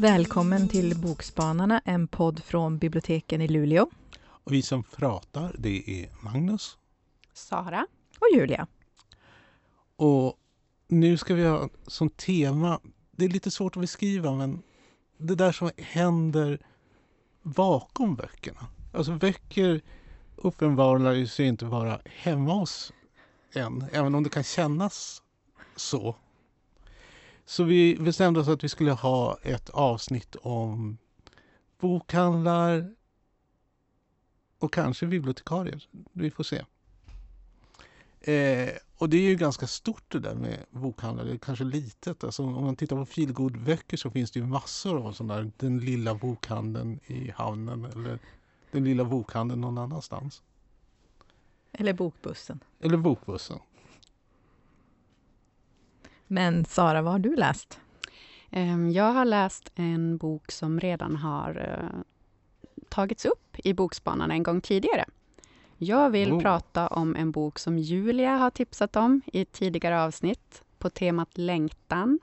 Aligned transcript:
Välkommen 0.00 0.68
till 0.68 0.98
Bokspanarna, 0.98 1.82
en 1.84 2.08
podd 2.08 2.42
från 2.42 2.78
biblioteken 2.78 3.40
i 3.40 3.48
Luleå. 3.48 3.90
Och 4.22 4.52
vi 4.52 4.62
som 4.62 4.82
pratar, 4.82 5.56
det 5.58 6.02
är 6.02 6.08
Magnus. 6.20 6.78
Sara. 7.32 7.86
Och 8.18 8.26
Julia. 8.34 8.66
Och 9.96 10.34
nu 10.88 11.16
ska 11.16 11.34
vi 11.34 11.44
ha 11.44 11.68
som 11.86 12.10
tema, 12.10 12.80
det 13.10 13.24
är 13.24 13.28
lite 13.28 13.50
svårt 13.50 13.76
att 13.76 13.80
beskriva, 13.80 14.32
men 14.32 14.62
det 15.18 15.34
där 15.34 15.52
som 15.52 15.70
händer 15.76 16.58
bakom 17.42 18.14
böckerna. 18.14 18.66
Alltså 18.92 19.12
böcker 19.12 19.80
uppenbarar 20.36 21.24
sig 21.24 21.46
inte 21.46 21.64
vara 21.64 22.00
hemma 22.04 22.54
hos 22.54 22.92
en, 23.52 23.84
även 23.92 24.14
om 24.14 24.22
det 24.22 24.30
kan 24.30 24.42
kännas 24.42 25.22
så. 25.76 26.16
Så 27.44 27.64
vi 27.64 27.96
bestämde 27.96 28.40
oss 28.40 28.48
att 28.48 28.64
vi 28.64 28.68
skulle 28.68 28.92
ha 28.92 29.38
ett 29.42 29.70
avsnitt 29.70 30.36
om 30.42 30.98
bokhandlar 31.80 32.94
och 34.58 34.72
kanske 34.72 35.06
bibliotekarier. 35.06 35.88
Vi 36.12 36.30
får 36.30 36.44
se. 36.44 36.64
Eh, 38.20 38.70
och 38.96 39.08
det 39.08 39.16
är 39.16 39.28
ju 39.28 39.34
ganska 39.34 39.66
stort 39.66 40.04
det 40.08 40.18
där 40.18 40.34
med 40.34 40.64
bokhandlar, 40.70 41.24
det 41.24 41.32
är 41.32 41.38
kanske 41.38 41.64
litet. 41.64 42.24
Alltså, 42.24 42.42
om 42.42 42.64
man 42.64 42.76
tittar 42.76 42.96
på 42.96 43.06
feelgood-böcker 43.06 43.96
så 43.96 44.10
finns 44.10 44.30
det 44.30 44.40
ju 44.40 44.46
massor 44.46 45.06
av 45.06 45.12
sådana 45.12 45.36
där. 45.36 45.50
Den 45.56 45.78
lilla 45.78 46.14
bokhandeln 46.14 47.00
i 47.06 47.30
hamnen 47.30 47.84
eller 47.84 48.18
den 48.70 48.84
lilla 48.84 49.04
bokhandeln 49.04 49.60
någon 49.60 49.78
annanstans. 49.78 50.42
Eller 51.72 51.92
Bokbussen. 51.92 52.60
Eller 52.80 52.96
Bokbussen. 52.96 53.58
Men 56.26 56.64
Sara, 56.64 57.02
vad 57.02 57.12
har 57.12 57.18
du 57.18 57.36
läst? 57.36 57.80
Ehm, 58.50 58.90
jag 58.90 59.12
har 59.12 59.24
läst 59.24 59.72
en 59.74 60.16
bok 60.16 60.52
som 60.52 60.80
redan 60.80 61.16
har 61.16 61.58
uh, 61.58 62.00
tagits 62.88 63.24
upp 63.24 63.56
i 63.64 63.74
Bokspanarna 63.74 64.34
en 64.34 64.42
gång 64.42 64.60
tidigare. 64.60 65.04
Jag 65.76 66.10
vill 66.10 66.32
oh. 66.32 66.40
prata 66.40 66.88
om 66.88 67.16
en 67.16 67.30
bok 67.30 67.58
som 67.58 67.78
Julia 67.78 68.36
har 68.36 68.50
tipsat 68.50 68.96
om 68.96 69.20
i 69.26 69.40
ett 69.40 69.52
tidigare 69.52 70.02
avsnitt 70.02 70.62
på 70.78 70.90
temat 70.90 71.38
längtan. 71.38 72.18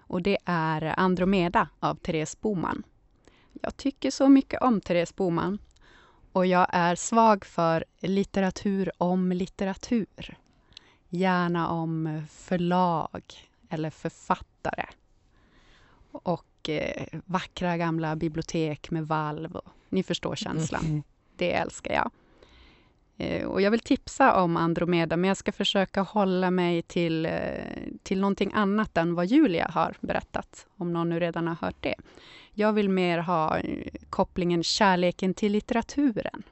Och 0.00 0.22
det 0.22 0.38
är 0.44 0.94
Andromeda 1.00 1.68
av 1.80 1.94
Therese 1.94 2.40
Boman. 2.40 2.82
Jag 3.60 3.76
tycker 3.76 4.10
så 4.10 4.28
mycket 4.28 4.62
om 4.62 4.80
Therese 4.80 5.16
Boman 5.16 5.58
och 6.32 6.46
jag 6.46 6.66
är 6.70 6.94
svag 6.94 7.44
för 7.44 7.84
litteratur 8.00 8.90
om 8.98 9.32
litteratur. 9.32 10.36
Gärna 11.08 11.68
om 11.68 12.22
förlag 12.30 13.22
eller 13.68 13.90
författare. 13.90 14.84
Och 16.12 16.68
eh, 16.68 17.06
vackra 17.24 17.76
gamla 17.76 18.16
bibliotek 18.16 18.90
med 18.90 19.06
valv. 19.08 19.56
Och, 19.56 19.68
ni 19.88 20.02
förstår 20.02 20.36
känslan. 20.36 20.84
Mm. 20.84 21.02
Det 21.36 21.54
älskar 21.54 21.94
jag. 21.94 22.10
Eh, 23.20 23.46
och 23.46 23.60
jag 23.60 23.70
vill 23.70 23.80
tipsa 23.80 24.42
om 24.42 24.56
Andromeda, 24.56 25.16
men 25.16 25.28
jag 25.28 25.36
ska 25.36 25.52
försöka 25.52 26.02
hålla 26.02 26.50
mig 26.50 26.82
till, 26.82 27.26
eh, 27.26 27.32
till 28.02 28.20
någonting 28.20 28.50
annat 28.54 28.96
än 28.96 29.14
vad 29.14 29.26
Julia 29.26 29.70
har 29.74 29.96
berättat, 30.00 30.66
om 30.76 30.92
någon 30.92 31.08
nu 31.08 31.20
redan 31.20 31.48
har 31.48 31.54
hört 31.54 31.76
det. 31.80 31.94
Jag 32.52 32.72
vill 32.72 32.88
mer 32.88 33.18
ha 33.18 33.58
eh, 33.58 33.86
kopplingen 34.10 34.62
kärleken 34.62 35.34
till 35.34 35.52
litteraturen. 35.52 36.42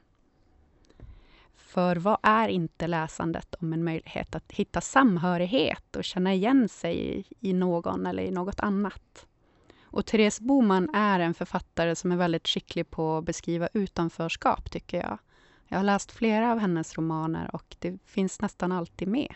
För 1.55 1.95
vad 1.95 2.17
är 2.23 2.47
inte 2.47 2.87
läsandet 2.87 3.55
om 3.59 3.73
en 3.73 3.83
möjlighet 3.83 4.35
att 4.35 4.51
hitta 4.51 4.81
samhörighet 4.81 5.95
och 5.95 6.03
känna 6.03 6.33
igen 6.33 6.69
sig 6.69 7.25
i 7.39 7.53
någon 7.53 8.05
eller 8.05 8.23
i 8.23 8.31
något 8.31 8.59
annat? 8.59 9.25
Och 9.83 10.05
Therese 10.05 10.39
Boman 10.39 10.89
är 10.95 11.19
en 11.19 11.33
författare 11.33 11.95
som 11.95 12.11
är 12.11 12.15
väldigt 12.15 12.47
skicklig 12.47 12.89
på 12.89 13.17
att 13.17 13.25
beskriva 13.25 13.69
utanförskap, 13.73 14.71
tycker 14.71 14.97
jag. 14.97 15.17
Jag 15.67 15.77
har 15.77 15.83
läst 15.83 16.11
flera 16.11 16.51
av 16.51 16.59
hennes 16.59 16.97
romaner 16.97 17.55
och 17.55 17.75
det 17.79 17.97
finns 18.05 18.41
nästan 18.41 18.71
alltid 18.71 19.07
med. 19.07 19.35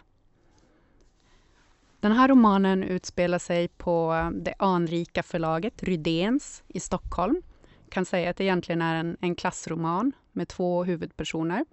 Den 2.00 2.12
här 2.12 2.28
romanen 2.28 2.84
utspelar 2.84 3.40
sig 3.40 3.68
på 3.68 4.14
eh, 4.14 4.32
det 4.32 4.54
anrika 4.60 5.24
förlaget 5.24 5.84
Rydéns 5.84 6.64
i 6.68 6.80
Stockholm. 6.80 7.42
Jag 7.84 7.92
kan 7.92 8.06
säga 8.06 8.30
att 8.30 8.38
det 8.38 8.44
egentligen 8.44 8.82
är 8.82 8.96
en, 8.96 9.18
en 9.22 9.36
klassroman 9.36 10.12
med 10.32 10.48
två 10.48 10.84
huvudpersoner, 10.84 11.66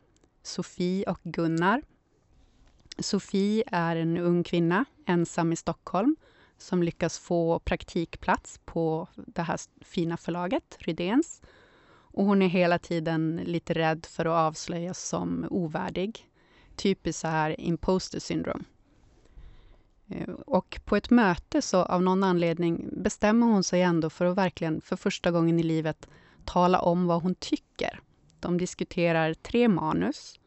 Sofie 0.42 1.04
och 1.10 1.20
Gunnar. 1.22 1.82
Sofie 2.98 3.64
är 3.66 3.96
en 3.96 4.16
ung 4.16 4.44
kvinna, 4.44 4.84
ensam 5.06 5.52
i 5.52 5.56
Stockholm, 5.56 6.16
som 6.58 6.82
lyckas 6.82 7.18
få 7.18 7.58
praktikplats 7.58 8.60
på 8.64 9.08
det 9.14 9.42
här 9.42 9.60
fina 9.80 10.16
förlaget, 10.16 10.76
Rydéns. 10.80 11.42
Och 12.12 12.24
hon 12.24 12.42
är 12.42 12.48
hela 12.48 12.78
tiden 12.78 13.40
lite 13.44 13.74
rädd 13.74 14.06
för 14.06 14.24
att 14.24 14.48
avslöjas 14.48 15.08
som 15.08 15.46
ovärdig. 15.50 16.30
Typiskt 16.76 17.20
så 17.20 17.28
här 17.28 17.60
imposter 17.60 18.20
syndrome. 18.20 18.64
Eh, 20.08 20.28
och 20.28 20.80
på 20.84 20.96
ett 20.96 21.10
möte 21.10 21.62
så 21.62 21.82
av 21.82 22.02
någon 22.02 22.24
anledning 22.24 22.88
bestämmer 22.92 23.46
hon 23.46 23.64
sig 23.64 23.82
ändå 23.82 24.10
för 24.10 24.24
att 24.24 24.36
verkligen 24.36 24.80
för 24.80 24.96
första 24.96 25.30
gången 25.30 25.60
i 25.60 25.62
livet 25.62 26.08
tala 26.44 26.80
om 26.80 27.06
vad 27.06 27.22
hon 27.22 27.34
tycker. 27.34 28.00
De 28.40 28.58
diskuterar 28.58 29.34
tre 29.34 29.68
manus 29.68 30.40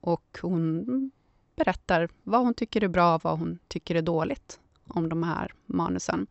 och 0.00 0.38
hon 0.42 1.10
berättar 1.56 2.08
vad 2.22 2.40
hon 2.40 2.54
tycker 2.54 2.84
är 2.84 2.88
bra 2.88 3.14
och 3.14 3.24
vad 3.24 3.38
hon 3.38 3.58
tycker 3.68 3.94
är 3.94 4.02
dåligt 4.02 4.60
om 4.84 5.08
de 5.08 5.22
här 5.22 5.54
manusen. 5.66 6.26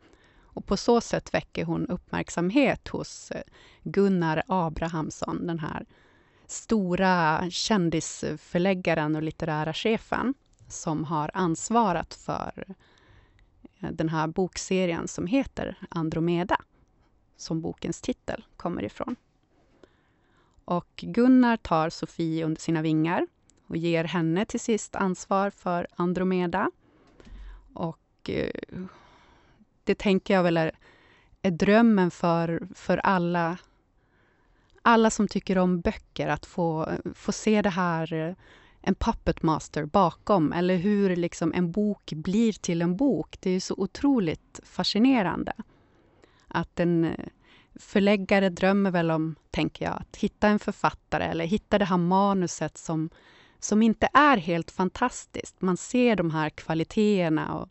Och 0.54 0.66
på 0.66 0.76
så 0.76 1.00
sätt 1.00 1.34
väcker 1.34 1.64
hon 1.64 1.86
uppmärksamhet 1.86 2.88
hos 2.88 3.30
eh, 3.30 3.42
Gunnar 3.82 4.42
Abrahamsson, 4.46 5.46
den 5.46 5.58
här 5.58 5.86
stora 6.46 7.50
kändisförläggaren 7.50 9.16
och 9.16 9.22
litterära 9.22 9.72
chefen 9.72 10.34
som 10.68 11.04
har 11.04 11.30
ansvarat 11.34 12.14
för 12.14 12.64
eh, 13.80 13.90
den 13.90 14.08
här 14.08 14.26
bokserien 14.26 15.08
som 15.08 15.26
heter 15.26 15.76
Andromeda, 15.88 16.56
som 17.36 17.60
bokens 17.60 18.00
titel 18.00 18.44
kommer 18.56 18.84
ifrån. 18.84 19.16
Och 20.64 21.04
Gunnar 21.06 21.56
tar 21.56 21.90
Sofie 21.90 22.44
under 22.44 22.60
sina 22.60 22.82
vingar 22.82 23.26
och 23.66 23.76
ger 23.76 24.04
henne 24.04 24.44
till 24.44 24.60
sist 24.60 24.96
ansvar 24.96 25.50
för 25.50 25.86
Andromeda. 25.96 26.70
Och 27.74 28.30
eh, 28.30 28.50
det 29.84 29.94
tänker 29.94 30.34
jag 30.34 30.42
väl 30.42 30.56
är, 30.56 30.72
är 31.42 31.50
drömmen 31.50 32.10
för, 32.10 32.68
för 32.74 32.98
alla, 32.98 33.58
alla 34.82 35.10
som 35.10 35.28
tycker 35.28 35.58
om 35.58 35.80
böcker, 35.80 36.28
att 36.28 36.46
få, 36.46 36.88
få 37.14 37.32
se 37.32 37.62
det 37.62 37.70
här 37.70 38.12
eh, 38.12 38.34
en 38.82 38.94
puppet 38.94 39.42
master 39.42 39.84
bakom, 39.84 40.52
eller 40.52 40.76
hur 40.76 41.16
liksom 41.16 41.52
en 41.54 41.72
bok 41.72 42.12
blir 42.12 42.52
till 42.52 42.82
en 42.82 42.96
bok. 42.96 43.36
Det 43.40 43.50
är 43.50 43.60
så 43.60 43.74
otroligt 43.78 44.60
fascinerande. 44.64 45.52
Att 46.48 46.80
en 46.80 47.04
eh, 47.04 47.26
förläggare 47.74 48.48
drömmer 48.48 48.90
väl 48.90 49.10
om, 49.10 49.34
tänker 49.50 49.84
jag, 49.84 49.94
att 49.94 50.16
hitta 50.16 50.48
en 50.48 50.58
författare 50.58 51.24
eller 51.24 51.44
hitta 51.44 51.78
det 51.78 51.84
här 51.84 51.96
manuset 51.96 52.78
som, 52.78 53.10
som 53.60 53.82
inte 53.82 54.08
är 54.12 54.36
helt 54.36 54.70
fantastiskt. 54.70 55.62
Man 55.62 55.76
ser 55.76 56.16
de 56.16 56.30
här 56.30 56.50
kvaliteterna 56.50 57.54
och 57.54 57.68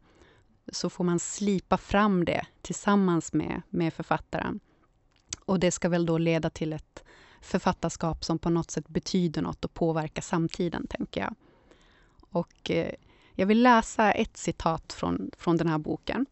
så 0.71 0.89
får 0.89 1.03
man 1.03 1.19
slipa 1.19 1.77
fram 1.77 2.25
det 2.25 2.45
tillsammans 2.61 3.33
med, 3.33 3.61
med 3.69 3.93
författaren. 3.93 4.59
Och 5.45 5.59
det 5.59 5.71
ska 5.71 5.89
väl 5.89 6.05
då 6.05 6.17
leda 6.17 6.49
till 6.49 6.73
ett 6.73 7.03
författarskap 7.41 8.25
som 8.25 8.39
på 8.39 8.49
något 8.49 8.71
sätt 8.71 8.87
betyder 8.87 9.41
något 9.41 9.65
och 9.65 9.73
påverkar 9.73 10.21
samtiden, 10.21 10.87
tänker 10.87 11.21
jag. 11.21 11.35
Och 12.29 12.71
eh, 12.71 12.91
jag 13.35 13.45
vill 13.45 13.63
läsa 13.63 14.11
ett 14.11 14.37
citat 14.37 14.93
från, 14.93 15.31
från 15.37 15.57
den 15.57 15.67
här 15.67 15.77
boken. 15.77 16.25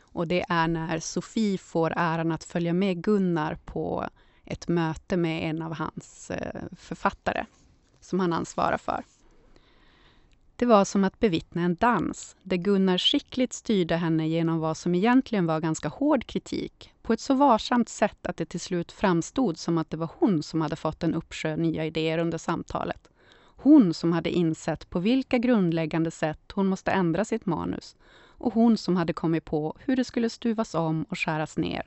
Och 0.00 0.28
det 0.28 0.44
är 0.48 0.68
när 0.68 0.98
Sofie 0.98 1.58
får 1.58 1.92
äran 1.96 2.32
att 2.32 2.44
följa 2.44 2.72
med 2.72 3.02
Gunnar 3.02 3.58
på 3.64 4.08
ett 4.44 4.68
möte 4.68 5.16
med 5.16 5.50
en 5.50 5.62
av 5.62 5.74
hans 5.74 6.30
eh, 6.30 6.62
författare, 6.76 7.46
som 8.00 8.20
han 8.20 8.32
ansvarar 8.32 8.78
för. 8.78 9.04
Det 10.56 10.66
var 10.66 10.84
som 10.84 11.04
att 11.04 11.20
bevittna 11.20 11.62
en 11.62 11.74
dans, 11.74 12.36
där 12.42 12.56
Gunnar 12.56 12.98
skickligt 12.98 13.52
styrde 13.52 13.96
henne 13.96 14.28
genom 14.28 14.58
vad 14.58 14.76
som 14.76 14.94
egentligen 14.94 15.46
var 15.46 15.60
ganska 15.60 15.88
hård 15.88 16.26
kritik, 16.26 16.92
på 17.02 17.12
ett 17.12 17.20
så 17.20 17.34
varsamt 17.34 17.88
sätt 17.88 18.26
att 18.26 18.36
det 18.36 18.46
till 18.46 18.60
slut 18.60 18.92
framstod 18.92 19.58
som 19.58 19.78
att 19.78 19.90
det 19.90 19.96
var 19.96 20.10
hon 20.18 20.42
som 20.42 20.60
hade 20.60 20.76
fått 20.76 21.02
en 21.02 21.14
uppsjö 21.14 21.56
nya 21.56 21.84
idéer 21.86 22.18
under 22.18 22.38
samtalet. 22.38 23.08
Hon 23.56 23.94
som 23.94 24.12
hade 24.12 24.30
insett 24.30 24.90
på 24.90 24.98
vilka 24.98 25.38
grundläggande 25.38 26.10
sätt 26.10 26.52
hon 26.54 26.66
måste 26.66 26.90
ändra 26.90 27.24
sitt 27.24 27.46
manus 27.46 27.96
och 28.38 28.54
hon 28.54 28.76
som 28.76 28.96
hade 28.96 29.12
kommit 29.12 29.44
på 29.44 29.76
hur 29.78 29.96
det 29.96 30.04
skulle 30.04 30.30
stuvas 30.30 30.74
om 30.74 31.04
och 31.08 31.18
skäras 31.18 31.56
ner. 31.56 31.82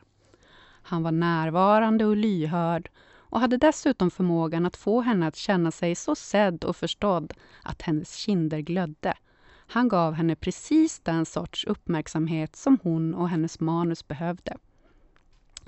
Han 0.82 1.04
var 1.04 1.12
närvarande 1.12 2.06
och 2.06 2.18
lyhörd 2.18 2.90
och 3.30 3.40
hade 3.40 3.58
dessutom 3.58 4.12
förmågan 4.12 4.66
att 4.66 4.78
få 4.78 5.02
henne 5.02 5.28
att 5.28 5.36
känna 5.36 5.72
sig 5.72 5.96
så 5.96 6.16
sedd 6.16 6.64
och 6.64 6.76
förstådd 6.76 7.34
att 7.64 7.82
hennes 7.82 8.16
kinder 8.16 8.60
glödde. 8.60 9.14
Han 9.68 9.88
gav 9.88 10.14
henne 10.14 10.36
precis 10.36 11.00
den 11.00 11.26
sorts 11.26 11.66
uppmärksamhet 11.66 12.56
som 12.56 12.80
hon 12.84 13.14
och 13.14 13.30
hennes 13.30 13.60
manus 13.60 14.08
behövde. 14.08 14.58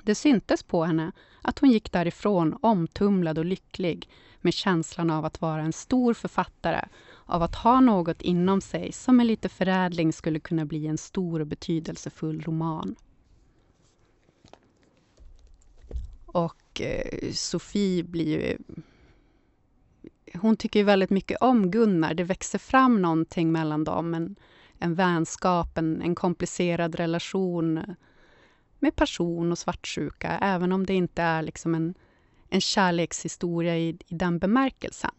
Det 0.04 0.16
syntes 0.16 0.64
på 0.64 0.84
henne 0.84 1.12
att 1.42 1.60
hon 1.60 1.72
gick 1.72 1.92
därifrån 1.92 2.58
omtumlad 2.62 3.38
och 3.38 3.46
lycklig 3.46 4.10
med 4.42 4.54
känslan 4.54 5.10
av 5.10 5.26
att 5.26 5.42
vara 5.42 5.62
en 5.62 5.74
stor 5.74 6.14
författare, 6.14 6.88
av 7.26 7.44
att 7.44 7.56
ha 7.56 7.80
något 7.80 8.22
inom 8.22 8.62
sig 8.62 8.92
som 8.92 9.18
med 9.18 9.26
lite 9.26 9.50
förädling 9.50 10.14
skulle 10.14 10.40
kunna 10.40 10.66
bli 10.66 10.88
en 10.88 10.98
stor 10.98 11.40
och 11.40 11.48
betydelsefull 11.48 12.42
roman. 12.42 12.96
Och 16.26 16.56
Eh, 16.82 17.32
Sofie 17.32 18.04
blir 18.04 18.42
ju... 18.42 18.58
Hon 20.34 20.58
tycker 20.58 20.80
ju 20.80 20.86
väldigt 20.86 21.10
mycket 21.10 21.38
om 21.42 21.72
Gunnar. 21.72 22.14
Det 22.14 22.24
växer 22.24 22.60
fram 22.60 23.02
någonting 23.02 23.52
mellan 23.52 23.84
dem. 23.84 24.14
En, 24.14 24.36
en 24.80 24.96
vänskap, 24.96 25.78
en, 25.78 26.02
en 26.02 26.16
komplicerad 26.16 26.96
relation 26.96 27.96
med 28.80 28.96
passion 28.96 29.52
och 29.52 29.58
svartsjuka, 29.58 30.40
även 30.42 30.72
om 30.72 30.86
det 30.86 30.94
inte 30.94 31.22
är 31.22 31.42
liksom 31.42 31.76
en, 31.76 31.94
en 32.50 32.62
kärlekshistoria 32.62 33.78
i, 33.78 33.90
i 33.90 34.16
den 34.16 34.40
bemärkelsen. 34.40 35.12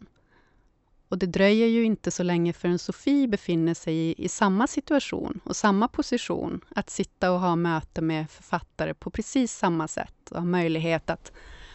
Och 1.11 1.17
det 1.17 1.25
dröjer 1.25 1.67
ju 1.67 1.83
inte 1.83 2.11
så 2.11 2.23
länge 2.23 2.53
förrän 2.53 2.79
Sofie 2.79 3.27
befinner 3.27 3.73
sig 3.73 3.95
i, 3.95 4.15
i, 4.17 4.29
samma 4.29 4.67
situation 4.67 5.39
och 5.43 5.55
samma 5.55 5.87
position, 5.87 6.61
att 6.75 6.89
sitta 6.89 7.31
och 7.31 7.39
ha 7.39 7.55
möte 7.55 8.01
med 8.01 8.29
författare 8.29 8.93
på 8.93 9.09
precis 9.09 9.57
samma 9.57 9.87
sätt 9.87 10.31
och 10.31 10.37
ha 10.37 10.45
möjlighet 10.45 11.09
att 11.09 11.31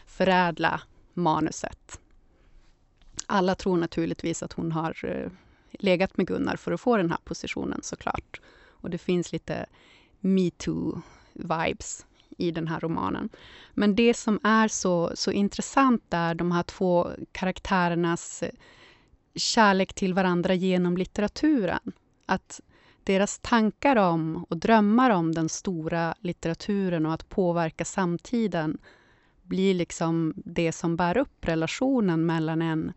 förädla 0.06 0.80
manuset. 1.14 2.00
Alla 3.26 3.54
tror 3.54 3.76
naturligtvis 3.76 4.42
att 4.42 4.52
hon 4.52 4.72
har 4.72 5.04
eh, 5.04 5.30
legat 5.72 6.16
med 6.16 6.26
Gunnar 6.26 6.56
för 6.56 6.72
att 6.72 6.80
få 6.80 6.96
den 6.96 7.10
här 7.10 7.20
positionen 7.24 7.80
såklart. 7.82 8.40
Och 8.68 8.90
det 8.90 8.98
finns 8.98 9.32
lite 9.32 9.66
metoo-vibes 10.20 12.04
i 12.38 12.50
den 12.50 12.68
här 12.68 12.80
romanen. 12.80 13.28
Men 13.74 13.94
det 13.94 14.14
som 14.14 14.40
är 14.42 14.68
så, 14.68 15.12
så 15.14 15.30
intressant 15.30 16.02
är 16.10 16.34
de 16.34 16.52
här 16.52 16.62
två 16.62 17.10
karaktärernas 17.32 18.42
eh, 18.42 18.50
kärlek 19.36 19.94
till 19.94 20.14
varandra 20.14 20.54
genom 20.54 20.96
litteraturen. 20.96 21.92
Att 22.26 22.60
deras 23.04 23.38
tankar 23.38 23.96
om 23.96 24.44
och 24.48 24.56
drömmar 24.56 25.10
om 25.10 25.34
den 25.34 25.48
stora 25.48 26.14
litteraturen 26.20 27.06
och 27.06 27.14
att 27.14 27.28
påverka 27.28 27.84
samtiden 27.84 28.78
blir 29.42 29.74
liksom 29.74 30.34
det 30.36 30.72
som 30.72 30.96
bär 30.96 31.16
upp 31.16 31.48
relationen 31.48 32.26
mellan 32.26 32.62
en 32.62 32.92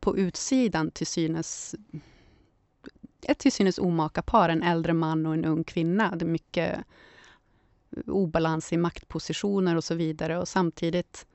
på 0.00 0.16
utsidan 0.16 0.90
till 0.90 1.06
synes 1.06 1.74
ett 3.22 3.38
till 3.38 3.52
synes 3.52 3.78
omaka 3.78 4.22
par, 4.22 4.48
en 4.48 4.62
äldre 4.62 4.92
man 4.92 5.26
och 5.26 5.34
en 5.34 5.44
ung 5.44 5.64
kvinna. 5.64 6.16
Det 6.16 6.24
är 6.24 6.28
mycket 6.28 6.78
obalans 8.06 8.72
i 8.72 8.76
maktpositioner 8.76 9.76
och 9.76 9.84
så 9.84 9.94
vidare. 9.94 10.38
Och 10.38 10.48
samtidigt 10.48 11.26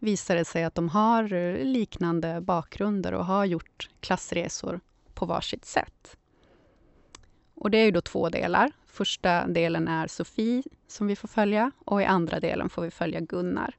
visar 0.00 0.36
det 0.36 0.44
sig 0.44 0.64
att 0.64 0.74
de 0.74 0.88
har 0.88 1.32
eh, 1.32 1.64
liknande 1.64 2.40
bakgrunder 2.40 3.12
och 3.12 3.24
har 3.24 3.44
gjort 3.44 3.88
klassresor 4.00 4.80
på 5.14 5.26
varsitt 5.26 5.64
sätt. 5.64 6.16
Och 7.54 7.70
det 7.70 7.78
är 7.78 7.84
ju 7.84 7.90
då 7.90 8.00
två 8.00 8.28
delar. 8.28 8.72
Första 8.86 9.46
delen 9.46 9.88
är 9.88 10.06
Sofie 10.06 10.62
som 10.86 11.06
vi 11.06 11.16
får 11.16 11.28
följa 11.28 11.70
och 11.84 12.02
i 12.02 12.04
andra 12.04 12.40
delen 12.40 12.68
får 12.68 12.82
vi 12.82 12.90
följa 12.90 13.20
Gunnar. 13.20 13.76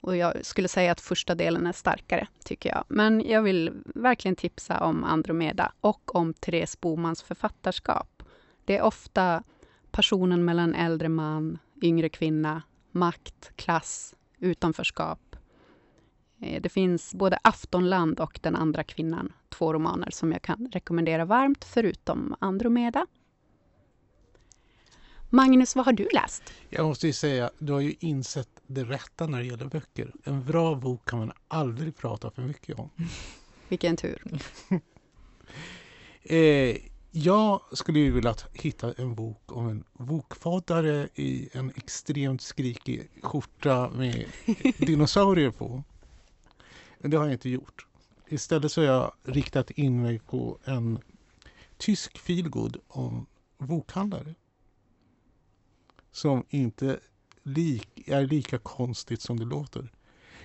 Och 0.00 0.16
jag 0.16 0.44
skulle 0.44 0.68
säga 0.68 0.92
att 0.92 1.00
första 1.00 1.34
delen 1.34 1.66
är 1.66 1.72
starkare, 1.72 2.26
tycker 2.44 2.70
jag. 2.70 2.84
Men 2.88 3.28
jag 3.28 3.42
vill 3.42 3.72
verkligen 3.84 4.36
tipsa 4.36 4.80
om 4.80 5.04
Andromeda 5.04 5.72
och 5.80 6.14
om 6.14 6.34
Therese 6.34 6.80
Bomans 6.80 7.22
författarskap. 7.22 8.22
Det 8.64 8.76
är 8.76 8.82
ofta 8.82 9.42
passionen 9.90 10.44
mellan 10.44 10.74
äldre 10.74 11.08
man, 11.08 11.58
yngre 11.82 12.08
kvinna, 12.08 12.62
makt, 12.90 13.50
klass, 13.56 14.14
utanförskap. 14.40 15.36
Eh, 16.40 16.62
det 16.62 16.68
finns 16.68 17.14
både 17.14 17.38
Aftonland 17.42 18.20
och 18.20 18.38
Den 18.42 18.56
andra 18.56 18.84
kvinnan, 18.84 19.32
två 19.48 19.72
romaner 19.72 20.10
som 20.10 20.32
jag 20.32 20.42
kan 20.42 20.68
rekommendera 20.72 21.24
varmt, 21.24 21.64
förutom 21.64 22.34
Andromeda. 22.38 23.06
Magnus, 25.30 25.76
vad 25.76 25.84
har 25.84 25.92
du 25.92 26.08
läst? 26.12 26.42
Jag 26.68 26.86
måste 26.86 27.06
ju 27.06 27.12
säga, 27.12 27.50
du 27.58 27.72
har 27.72 27.80
ju 27.80 27.94
insett 28.00 28.48
det 28.66 28.84
rätta 28.84 29.26
när 29.26 29.38
det 29.38 29.44
gäller 29.44 29.66
böcker. 29.66 30.12
En 30.24 30.44
bra 30.44 30.74
bok 30.74 31.08
kan 31.08 31.18
man 31.18 31.32
aldrig 31.48 31.96
prata 31.96 32.30
för 32.30 32.42
mycket 32.42 32.78
om. 32.78 32.90
Vilken 33.68 33.96
tur. 33.96 34.40
eh, 36.22 36.76
jag 37.24 37.60
skulle 37.72 37.98
ju 37.98 38.10
vilja 38.10 38.34
hitta 38.52 38.92
en 38.92 39.14
bok 39.14 39.52
om 39.52 39.68
en 39.68 39.84
bokfaddare 39.92 41.08
i 41.14 41.48
en 41.52 41.72
extremt 41.76 42.42
skrikig 42.42 43.10
skjorta 43.22 43.90
med 43.90 44.26
dinosaurier 44.78 45.50
på. 45.50 45.82
Men 46.98 47.10
det 47.10 47.16
har 47.16 47.24
jag 47.24 47.32
inte 47.32 47.48
gjort. 47.48 47.86
Istället 48.28 48.72
så 48.72 48.80
har 48.80 48.86
jag 48.86 49.12
riktat 49.22 49.70
in 49.70 50.02
mig 50.02 50.18
på 50.18 50.58
en 50.64 50.98
tysk 51.76 52.18
feelgood 52.18 52.76
om 52.88 53.26
bokhandlare. 53.58 54.34
Som 56.10 56.44
inte 56.48 57.00
lik, 57.42 58.08
är 58.08 58.26
lika 58.26 58.58
konstigt 58.58 59.22
som 59.22 59.38
det 59.38 59.44
låter. 59.44 59.92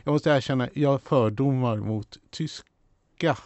Jag 0.04 0.14
måste 0.14 0.30
erkänna, 0.30 0.70
jag 0.74 0.90
har 0.90 0.98
fördomar 0.98 1.78
mot 1.78 2.18
tyska. 2.30 3.38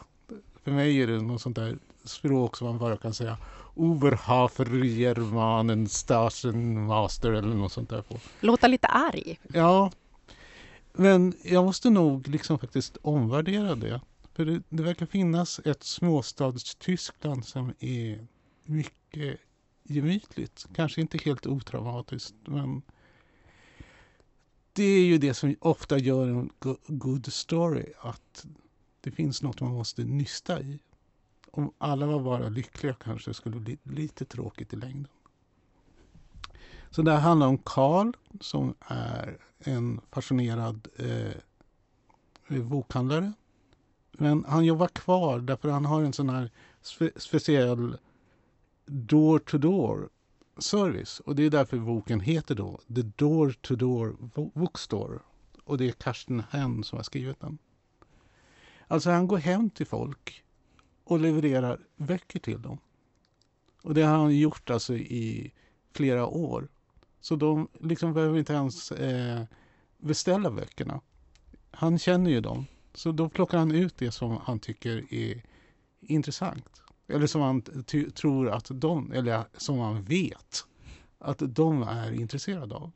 För 0.63 0.71
mig 0.71 1.01
är 1.01 1.07
det 1.07 1.21
något 1.21 1.41
sånt 1.41 1.55
där 1.55 1.77
språk 2.07 2.57
som 2.57 2.67
man 2.67 2.77
bara 2.77 2.97
kan 2.97 3.13
säga 3.13 3.37
Oberhafer 3.73 4.83
Germanen 4.83 5.89
Stasen 5.89 6.85
Master 6.85 7.31
eller 7.31 7.55
något 7.55 7.71
sånt 7.71 7.89
där 7.89 8.01
på. 8.01 8.19
Låta 8.39 8.67
lite 8.67 8.87
arg. 8.87 9.39
Ja. 9.53 9.91
Men 10.93 11.33
jag 11.43 11.65
måste 11.65 11.89
nog 11.89 12.27
liksom 12.27 12.59
faktiskt 12.59 12.97
omvärdera 13.01 13.75
det. 13.75 14.01
För 14.33 14.45
det, 14.45 14.61
det 14.69 14.83
verkar 14.83 15.05
finnas 15.05 15.59
ett 15.65 15.83
småstadstyskland 15.83 17.45
som 17.45 17.73
är 17.79 18.27
mycket 18.63 19.39
gemytligt. 19.83 20.67
Kanske 20.75 21.01
inte 21.01 21.17
helt 21.17 21.47
otraumatiskt 21.47 22.35
men 22.45 22.81
det 24.73 24.83
är 24.83 25.05
ju 25.05 25.17
det 25.17 25.33
som 25.33 25.55
ofta 25.59 25.97
gör 25.97 26.27
en 26.27 26.49
good 26.87 27.33
story. 27.33 27.85
Att 27.99 28.45
det 29.01 29.11
finns 29.11 29.41
något 29.41 29.61
man 29.61 29.71
måste 29.71 30.03
nysta 30.03 30.61
i 30.61 30.79
om 31.57 31.71
alla 31.77 32.05
var 32.05 32.19
bara 32.19 32.49
lyckliga 32.49 32.93
kanske 32.93 33.29
det 33.29 33.33
skulle 33.33 33.59
bli 33.59 33.77
lite 33.83 34.25
tråkigt 34.25 34.73
i 34.73 34.75
längden. 34.75 35.07
Så 36.89 37.01
det 37.01 37.11
här 37.11 37.19
handlar 37.19 37.47
om 37.47 37.57
Karl 37.57 38.11
som 38.39 38.75
är 38.79 39.37
en 39.59 40.01
passionerad 40.09 40.87
eh, 40.95 42.61
bokhandlare. 42.61 43.33
Men 44.11 44.45
han 44.47 44.65
jobbar 44.65 44.87
kvar 44.87 45.39
därför 45.39 45.69
han 45.69 45.85
har 45.85 46.01
en 46.01 46.13
sån 46.13 46.29
här 46.29 46.51
spe 46.81 47.11
speciell 47.15 47.97
door-to-door 48.85 50.09
service. 50.57 51.19
Och 51.19 51.35
det 51.35 51.43
är 51.43 51.49
därför 51.49 51.77
boken 51.77 52.19
heter 52.19 52.55
då 52.55 52.79
The 52.95 53.01
Door-to-Door 53.01 54.17
Bookstore. 54.53 55.19
Och 55.63 55.77
det 55.77 55.87
är 55.87 55.91
Karsten 55.91 56.43
Henn 56.49 56.83
som 56.83 56.97
har 56.97 57.03
skrivit 57.03 57.39
den. 57.39 57.57
Alltså 58.87 59.09
han 59.09 59.27
går 59.27 59.37
hem 59.37 59.69
till 59.69 59.87
folk 59.87 60.43
och 61.07 61.19
levererar 61.19 61.79
böcker 61.95 62.39
till 62.39 62.61
dem. 62.61 62.77
Och 63.81 63.93
det 63.93 64.01
har 64.01 64.17
han 64.17 64.37
gjort 64.37 64.69
alltså 64.69 64.95
i 64.95 65.53
flera 65.93 66.25
år. 66.25 66.67
Så 67.19 67.35
de 67.35 67.67
liksom 67.79 68.13
behöver 68.13 68.39
inte 68.39 68.53
ens 68.53 68.91
eh, 68.91 69.43
beställa 69.97 70.51
böckerna. 70.51 71.01
Han 71.71 71.99
känner 71.99 72.31
ju 72.31 72.41
dem. 72.41 72.65
Så 72.93 73.11
då 73.11 73.29
plockar 73.29 73.57
han 73.57 73.71
ut 73.71 73.97
det 73.97 74.11
som 74.11 74.37
han 74.43 74.59
tycker 74.59 75.13
är 75.13 75.43
intressant. 76.01 76.81
Eller 77.07 77.27
som 77.27 77.41
han 77.41 77.61
tror 78.15 78.49
att 78.49 78.67
de, 78.69 79.11
eller 79.11 79.43
som 79.57 79.79
han 79.79 80.03
vet 80.03 80.65
att 81.19 81.41
de 81.45 81.83
är 81.83 82.11
intresserade 82.11 82.75
av. 82.75 82.91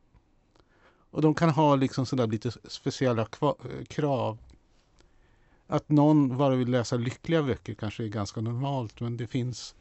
Och 1.11 1.21
de 1.21 1.33
kan 1.33 1.49
ha 1.49 1.75
liksom 1.75 2.05
sådär 2.05 2.27
lite 2.27 2.51
speciella 2.51 3.21
eh, 3.41 3.85
krav 3.87 4.37
att 5.71 5.89
någon 5.89 6.37
bara 6.37 6.55
vill 6.55 6.71
läsa 6.71 6.95
lyckliga 6.95 7.43
böcker 7.43 7.73
kanske 7.73 8.03
är 8.03 8.07
ganska 8.07 8.41
normalt 8.41 8.99
men 8.99 9.17
det 9.17 9.27
finns 9.27 9.75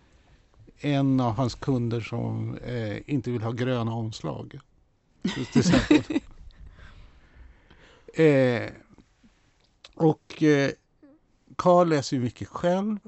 en 0.78 1.20
av 1.20 1.32
hans 1.32 1.54
kunder 1.54 2.00
som 2.00 2.58
eh, 2.58 3.10
inte 3.10 3.30
vill 3.30 3.42
ha 3.42 3.52
gröna 3.52 3.94
omslag. 3.94 4.58
eh, 8.14 8.70
och 9.94 10.42
eh, 10.42 10.70
Karl 11.56 11.88
läser 11.88 12.16
ju 12.16 12.22
mycket 12.22 12.48
själv. 12.48 12.98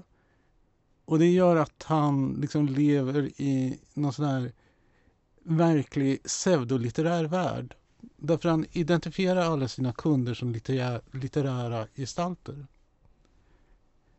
Och 1.04 1.18
det 1.18 1.30
gör 1.30 1.56
att 1.56 1.82
han 1.82 2.38
liksom 2.40 2.66
lever 2.66 3.30
i 3.36 3.78
någon 3.94 4.12
sån 4.12 4.24
här 4.24 4.52
verklig 5.42 6.22
pseudolitterär 6.22 7.24
värld. 7.24 7.74
Därför 8.16 8.48
han 8.48 8.66
identifierar 8.72 9.40
alla 9.40 9.68
sina 9.68 9.92
kunder 9.92 10.34
som 10.34 10.52
litterära 11.12 11.86
gestalter. 11.96 12.66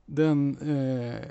Den 0.05 0.57
eh, 0.57 1.25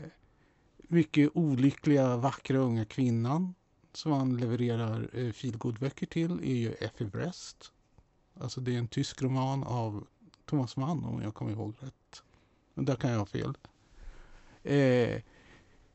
mycket 0.78 1.30
olyckliga, 1.34 2.16
vackra 2.16 2.58
unga 2.58 2.84
kvinnan 2.84 3.54
som 3.92 4.12
han 4.12 4.36
levererar 4.36 5.10
eh, 5.12 5.32
feelgood-böcker 5.32 6.06
till 6.06 6.32
är 6.32 6.54
ju 6.54 6.72
Effie 6.72 7.06
Brest. 7.06 7.72
Alltså 8.40 8.60
det 8.60 8.74
är 8.74 8.78
en 8.78 8.88
tysk 8.88 9.22
roman 9.22 9.64
av 9.64 10.06
Thomas 10.44 10.76
Mann 10.76 11.04
om 11.04 11.22
jag 11.22 11.34
kommer 11.34 11.52
ihåg 11.52 11.74
rätt. 11.80 12.22
Men 12.74 12.84
där 12.84 12.94
kan 12.94 13.10
jag 13.10 13.18
ha 13.18 13.26
fel. 13.26 13.58
Eh, 14.62 15.22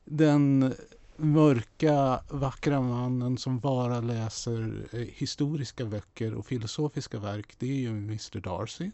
den 0.04 0.74
mörka, 1.16 2.20
vackra 2.30 2.80
mannen 2.80 3.38
som 3.38 3.58
bara 3.58 4.00
läser 4.00 4.88
eh, 4.92 5.00
historiska 5.00 5.84
böcker 5.84 6.34
och 6.34 6.46
filosofiska 6.46 7.18
verk, 7.18 7.54
det 7.58 7.66
är 7.66 7.76
ju 7.76 7.88
Mr 7.88 8.40
Darcy. 8.40 8.90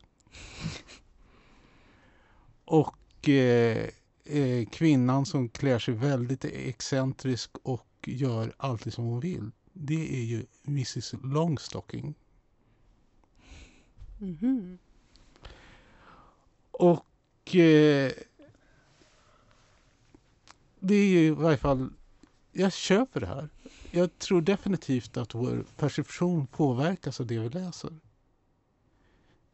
och 2.65 2.97
eh, 3.29 3.89
eh, 4.25 4.67
kvinnan 4.69 5.27
som 5.27 5.49
klär 5.49 5.79
sig 5.79 5.95
väldigt 5.95 6.45
excentrisk 6.45 7.51
och 7.63 7.87
gör 8.07 8.53
alltid 8.57 8.93
som 8.93 9.05
hon 9.05 9.21
vill, 9.21 9.51
det 9.73 10.17
är 10.21 10.25
ju 10.25 10.47
Mrs 10.67 11.15
Longstocking. 11.23 12.15
Mhm. 14.19 14.79
Och 16.71 17.55
eh, 17.57 18.13
det 20.81 20.95
är 20.95 21.07
ju 21.09 21.27
i 21.27 21.31
varje 21.31 21.57
fall, 21.57 21.93
jag 22.53 22.73
köper 22.73 23.21
det 23.21 23.27
här. 23.27 23.49
Jag 23.91 24.19
tror 24.19 24.41
definitivt 24.41 25.17
att 25.17 25.35
vår 25.35 25.65
perception 25.77 26.47
påverkas 26.47 27.21
av 27.21 27.27
det 27.27 27.39
vi 27.39 27.49
läser. 27.49 27.93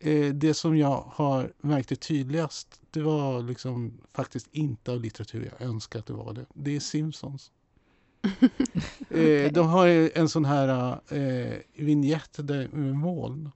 Eh, 0.01 0.35
det 0.35 0.55
som 0.55 0.77
jag 0.77 1.05
har 1.13 1.53
märkt 1.61 1.89
det 1.89 1.97
tydligast, 1.97 2.81
det 2.91 3.03
var 3.03 3.43
liksom 3.43 4.01
faktiskt 4.13 4.49
inte 4.53 4.93
av 4.93 5.01
litteratur 5.01 5.53
jag 5.59 5.69
önskar 5.69 5.99
att 5.99 6.07
det 6.07 6.13
var 6.13 6.33
det. 6.33 6.47
Det 6.55 6.77
är 6.77 6.81
Simpsons. 6.81 7.51
eh, 9.11 9.53
de 9.53 9.67
har 9.67 10.19
en 10.19 10.29
sån 10.29 10.45
här 10.45 11.01
eh, 11.09 11.59
vignett 11.75 12.31
där 12.37 12.69
med 12.69 12.95
moln. 12.95 13.51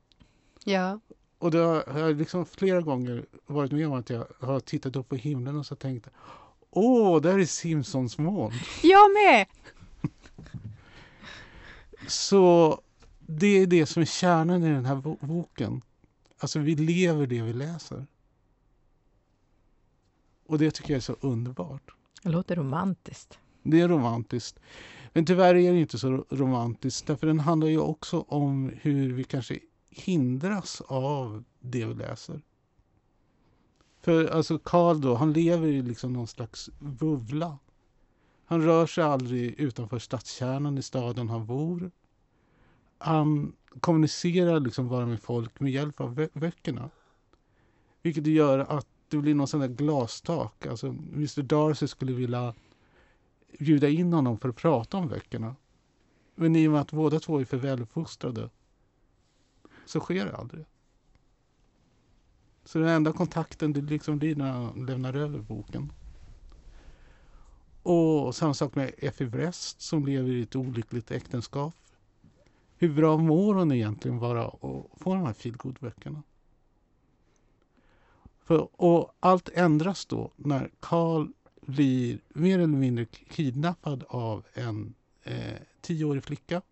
Ja. 0.64 1.00
Och 1.38 1.50
det 1.50 1.58
har 1.58 1.84
har 1.92 2.00
jag 2.00 2.16
liksom 2.16 2.46
flera 2.46 2.80
gånger 2.80 3.24
varit 3.46 3.72
med 3.72 3.86
om 3.86 3.92
att 3.92 4.10
jag 4.10 4.26
har 4.40 4.60
tittat 4.60 4.96
upp 4.96 5.08
på 5.08 5.16
himlen 5.16 5.56
och 5.56 5.66
så 5.66 5.74
tänkt 5.74 6.08
Åh, 6.70 7.20
där 7.20 7.38
är 7.38 7.44
Simpsons 7.44 8.18
moln. 8.18 8.54
Jag 8.82 9.10
med! 9.12 9.46
Så 12.08 12.80
det 13.18 13.46
är 13.46 13.66
det 13.66 13.86
som 13.86 14.02
är 14.02 14.06
kärnan 14.06 14.64
i 14.64 14.70
den 14.70 14.84
här 14.84 14.96
bo- 14.96 15.18
boken. 15.20 15.82
Alltså 16.38 16.58
vi 16.58 16.74
lever 16.74 17.26
det 17.26 17.42
vi 17.42 17.52
läser. 17.52 18.06
Och 20.46 20.58
det 20.58 20.70
tycker 20.70 20.90
jag 20.90 20.96
är 20.96 21.00
så 21.00 21.16
underbart. 21.20 21.94
Det 22.22 22.30
låter 22.30 22.56
romantiskt. 22.56 23.38
Det 23.62 23.80
är 23.80 23.88
romantiskt. 23.88 24.60
Men 25.12 25.26
tyvärr 25.26 25.54
är 25.54 25.72
det 25.72 25.80
inte 25.80 25.98
så 25.98 26.24
romantiskt 26.30 27.06
därför 27.06 27.26
den 27.26 27.40
handlar 27.40 27.68
ju 27.68 27.78
också 27.78 28.20
om 28.20 28.72
hur 28.80 29.12
vi 29.12 29.24
kanske 29.24 29.58
hindras 29.90 30.80
av 30.80 31.44
det 31.60 31.84
vi 31.84 31.94
läser. 31.94 32.40
För 34.00 34.26
alltså 34.26 34.58
Karl 34.58 35.00
då, 35.00 35.14
han 35.14 35.32
lever 35.32 35.66
i 35.66 35.82
liksom 35.82 36.12
någon 36.12 36.26
slags 36.26 36.70
bubbla. 36.78 37.58
Han 38.44 38.62
rör 38.62 38.86
sig 38.86 39.04
aldrig 39.04 39.60
utanför 39.60 39.98
stadskärnan 39.98 40.78
i 40.78 40.82
staden 40.82 41.28
han 41.28 41.46
bor. 41.46 41.90
Han 43.04 43.52
kommunicerar 43.80 44.60
liksom 44.60 44.88
bara 44.88 45.06
med 45.06 45.20
folk 45.20 45.60
med 45.60 45.72
hjälp 45.72 46.00
av 46.00 46.14
bö- 46.14 46.38
böckerna. 46.38 46.90
Vilket 48.02 48.26
gör 48.26 48.58
att 48.58 48.86
det 49.08 49.16
blir 49.16 49.34
någon 49.34 49.48
sån 49.48 49.60
där 49.60 49.68
glastak. 49.68 50.66
Alltså 50.66 50.86
Mr 50.86 51.42
Darcy 51.42 51.86
skulle 51.86 52.12
vilja 52.12 52.54
bjuda 53.58 53.88
in 53.88 54.12
honom 54.12 54.38
för 54.38 54.48
att 54.48 54.56
prata 54.56 54.96
om 54.96 55.08
böckerna. 55.08 55.56
Men 56.34 56.56
i 56.56 56.68
och 56.68 56.72
med 56.72 56.80
att 56.80 56.92
båda 56.92 57.20
två 57.20 57.40
är 57.40 57.44
för 57.44 57.56
väluppfostrade 57.56 58.50
så 59.86 60.00
sker 60.00 60.26
det 60.26 60.36
aldrig. 60.36 60.64
Så 62.64 62.78
den 62.78 62.88
enda 62.88 63.12
kontakten 63.12 63.72
det 63.72 63.80
liksom 63.80 64.18
blir 64.18 64.36
när 64.36 64.52
han 64.52 64.86
lämnar 64.86 65.14
över 65.14 65.38
boken. 65.38 65.92
Och 67.82 68.34
samma 68.34 68.54
sak 68.54 68.74
med 68.74 68.94
Effie 68.98 69.26
Brest 69.26 69.80
som 69.80 70.06
lever 70.06 70.30
i 70.30 70.42
ett 70.42 70.56
olyckligt 70.56 71.10
äktenskap. 71.10 71.74
Hur 72.84 72.92
bra 72.94 73.16
mår 73.16 73.54
hon 73.54 73.72
egentligen 73.72 74.18
bara 74.18 74.44
att 74.44 74.60
få 75.00 75.14
de 75.14 75.26
här 75.26 75.32
feelgood-böckerna? 75.32 76.22
För, 78.44 78.68
och 78.72 79.16
allt 79.20 79.48
ändras 79.48 80.06
då 80.06 80.30
när 80.36 80.70
Karl 80.80 81.28
blir 81.60 82.18
mer 82.28 82.58
eller 82.58 82.78
mindre 82.78 83.04
kidnappad 83.04 84.04
av 84.08 84.44
en 84.54 84.94
eh, 85.22 85.58
tioårig 85.80 86.24
flicka. 86.24 86.62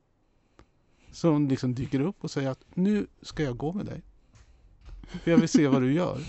Som 1.13 1.49
liksom 1.49 1.75
dyker 1.75 2.01
upp 2.01 2.25
och 2.25 2.31
säger 2.31 2.51
att 2.51 2.65
nu 2.75 3.07
ska 3.23 3.43
jag 3.43 3.57
gå 3.57 3.73
med 3.73 3.87
dig. 3.87 4.03
För 5.23 5.31
jag 5.31 5.39
vill 5.39 5.49
se 5.49 5.69
vad 5.69 5.83
du 5.83 5.93
gör. 5.93 6.21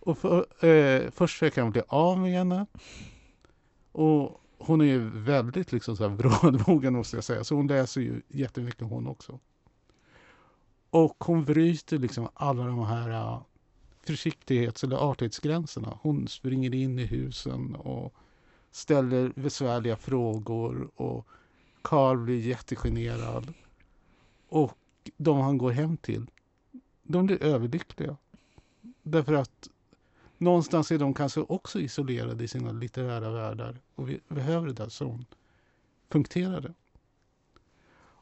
Och 0.00 0.18
för, 0.18 0.66
eh, 0.66 1.10
först 1.10 1.34
försöker 1.34 1.62
han 1.62 1.70
bli 1.70 1.82
av 1.88 2.18
med 2.18 2.32
henne. 2.32 2.66
Och 3.92 4.40
hon 4.58 4.80
är 4.80 4.84
ju 4.84 5.10
väldigt 5.10 5.72
liksom 5.72 5.96
så 5.96 6.08
här 6.08 6.16
brådmogen 6.16 6.92
måste 6.92 7.16
jag 7.16 7.24
säga. 7.24 7.44
Så 7.44 7.54
hon 7.54 7.66
läser 7.66 8.00
ju 8.00 8.22
jättemycket 8.28 8.88
hon 8.88 9.06
också. 9.06 9.38
Och 10.90 11.24
hon 11.24 11.44
bryter 11.44 11.98
liksom 11.98 12.28
alla 12.34 12.66
de 12.66 12.78
här 12.78 13.10
äh, 13.10 13.40
försiktighets 14.06 14.84
eller 14.84 14.96
artighetsgränserna. 14.96 15.98
Hon 16.02 16.28
springer 16.28 16.74
in 16.74 16.98
i 16.98 17.04
husen 17.04 17.74
och 17.74 18.14
ställer 18.70 19.32
besvärliga 19.36 19.96
frågor 19.96 20.90
och 20.96 21.26
Karl 21.82 22.18
blir 22.18 22.40
jättegenerad. 22.40 23.54
Och 24.48 24.78
de 25.16 25.40
han 25.40 25.58
går 25.58 25.70
hem 25.70 25.96
till, 25.96 26.30
de 27.02 27.26
blir 27.26 27.42
överlyckliga. 27.42 28.16
Därför 29.02 29.32
att 29.32 29.68
någonstans 30.38 30.90
är 30.90 30.98
de 30.98 31.14
kanske 31.14 31.40
också 31.40 31.80
isolerade 31.80 32.44
i 32.44 32.48
sina 32.48 32.72
litterära 32.72 33.30
världar 33.30 33.80
och 33.94 34.08
vi 34.08 34.20
behöver 34.28 34.66
det 34.66 34.72
där 34.72 34.88
som 34.88 35.24
punkterade. 36.08 36.74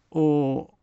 Och 0.08 0.78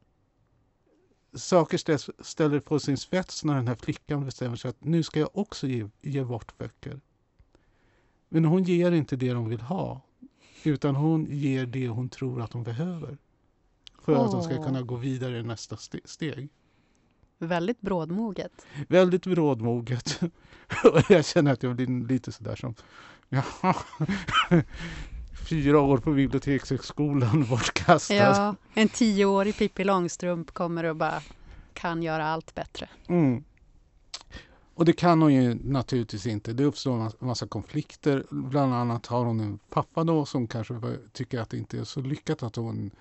saker 1.33 1.77
ställs, 1.77 2.09
ställer 2.19 2.59
på 2.59 2.79
sin 2.79 2.97
spets 2.97 3.43
när 3.43 3.55
den 3.55 3.67
här 3.67 3.75
flickan 3.75 4.25
bestämmer 4.25 4.55
sig 4.55 4.69
att 4.69 4.83
nu 4.83 5.03
ska 5.03 5.19
jag 5.19 5.29
också 5.33 5.67
ge, 5.67 5.89
ge 6.01 6.23
bort 6.23 6.57
böcker. 6.57 6.99
Men 8.29 8.45
hon 8.45 8.63
ger 8.63 8.91
inte 8.91 9.15
det 9.15 9.33
de 9.33 9.49
vill 9.49 9.61
ha, 9.61 10.01
utan 10.63 10.95
hon 10.95 11.25
ger 11.29 11.65
det 11.65 11.87
hon 11.87 12.09
tror 12.09 12.41
att 12.41 12.51
de 12.51 12.63
behöver. 12.63 13.17
För 13.99 14.25
att 14.25 14.31
de 14.31 14.43
ska 14.43 14.63
kunna 14.63 14.81
gå 14.81 14.95
vidare 14.95 15.39
i 15.39 15.43
nästa 15.43 15.75
ste- 15.75 16.05
steg. 16.05 16.49
Väldigt 17.43 17.81
brådmoget. 17.81 18.65
Väldigt 18.87 19.25
brådmoget. 19.25 20.21
Jag 21.09 21.25
känner 21.25 21.53
att 21.53 21.63
jag 21.63 21.75
blir 21.75 22.07
lite 22.07 22.31
sådär 22.31 22.55
som... 22.55 22.75
Jaha. 23.29 23.75
Fyra 25.49 25.79
år 25.79 25.97
på 25.97 26.11
bibliotekshögskolan 26.11 27.45
bortkastad. 27.49 28.13
Ja, 28.13 28.55
en 28.73 28.89
tioårig 28.89 29.57
Pippi 29.57 29.83
Långstrump 29.83 30.51
kommer 30.51 30.83
och 30.83 30.95
bara 30.95 31.21
kan 31.73 32.03
göra 32.03 32.27
allt 32.27 32.55
bättre. 32.55 32.89
Mm. 33.07 33.43
Och 34.75 34.85
det 34.85 34.93
kan 34.93 35.21
hon 35.21 35.33
ju 35.33 35.57
naturligtvis 35.63 36.25
inte. 36.25 36.53
Det 36.53 36.65
uppstår 36.65 37.01
en 37.01 37.11
massa 37.19 37.47
konflikter. 37.47 38.23
Bland 38.29 38.73
annat 38.73 39.07
har 39.07 39.25
hon 39.25 39.39
en 39.39 39.59
pappa 39.69 40.03
då 40.03 40.25
som 40.25 40.47
kanske 40.47 40.75
tycker 41.11 41.39
att 41.39 41.49
det 41.49 41.57
inte 41.57 41.79
är 41.79 41.83
så 41.83 42.01
lyckat 42.01 42.43
att 42.43 42.55
hon 42.55 42.91